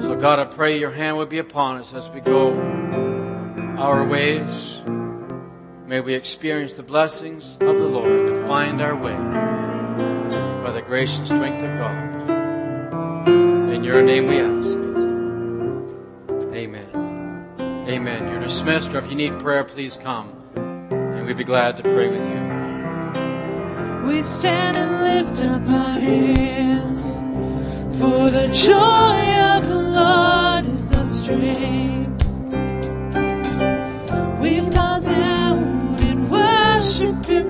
So 0.00 0.16
God, 0.16 0.38
I 0.38 0.46
pray 0.46 0.78
your 0.78 0.90
hand 0.90 1.18
would 1.18 1.28
be 1.28 1.36
upon 1.36 1.76
us 1.76 1.92
as 1.92 2.08
we 2.08 2.22
go 2.22 2.58
our 3.76 4.06
ways. 4.06 4.80
May 5.90 5.98
we 5.98 6.14
experience 6.14 6.74
the 6.74 6.84
blessings 6.84 7.54
of 7.54 7.76
the 7.76 7.88
Lord 7.88 8.32
to 8.32 8.46
find 8.46 8.80
our 8.80 8.94
way 8.94 9.16
by 10.62 10.70
the 10.70 10.82
grace 10.82 11.18
and 11.18 11.26
strength 11.26 11.64
of 11.64 11.78
God. 11.78 13.28
In 13.74 13.82
your 13.82 14.00
name 14.00 14.28
we 14.28 14.38
ask. 14.38 14.76
Amen. 16.54 17.88
Amen. 17.88 18.28
You're 18.30 18.38
dismissed, 18.38 18.92
or 18.92 18.98
if 18.98 19.08
you 19.08 19.16
need 19.16 19.40
prayer, 19.40 19.64
please 19.64 19.96
come, 19.96 20.32
and 20.54 21.26
we'd 21.26 21.36
be 21.36 21.42
glad 21.42 21.76
to 21.78 21.82
pray 21.82 22.06
with 22.06 22.22
you. 22.22 24.06
We 24.06 24.22
stand 24.22 24.76
and 24.76 25.02
lift 25.02 25.42
up 25.42 25.68
our 25.68 25.98
hands, 25.98 27.16
for 27.98 28.30
the 28.30 28.46
joy 28.54 29.34
of 29.56 29.66
the 29.66 29.74
Lord 29.74 30.66
is 30.72 30.92
our 30.96 31.04
strength. 31.04 31.99
worship 36.80 37.26
him. 37.26 37.49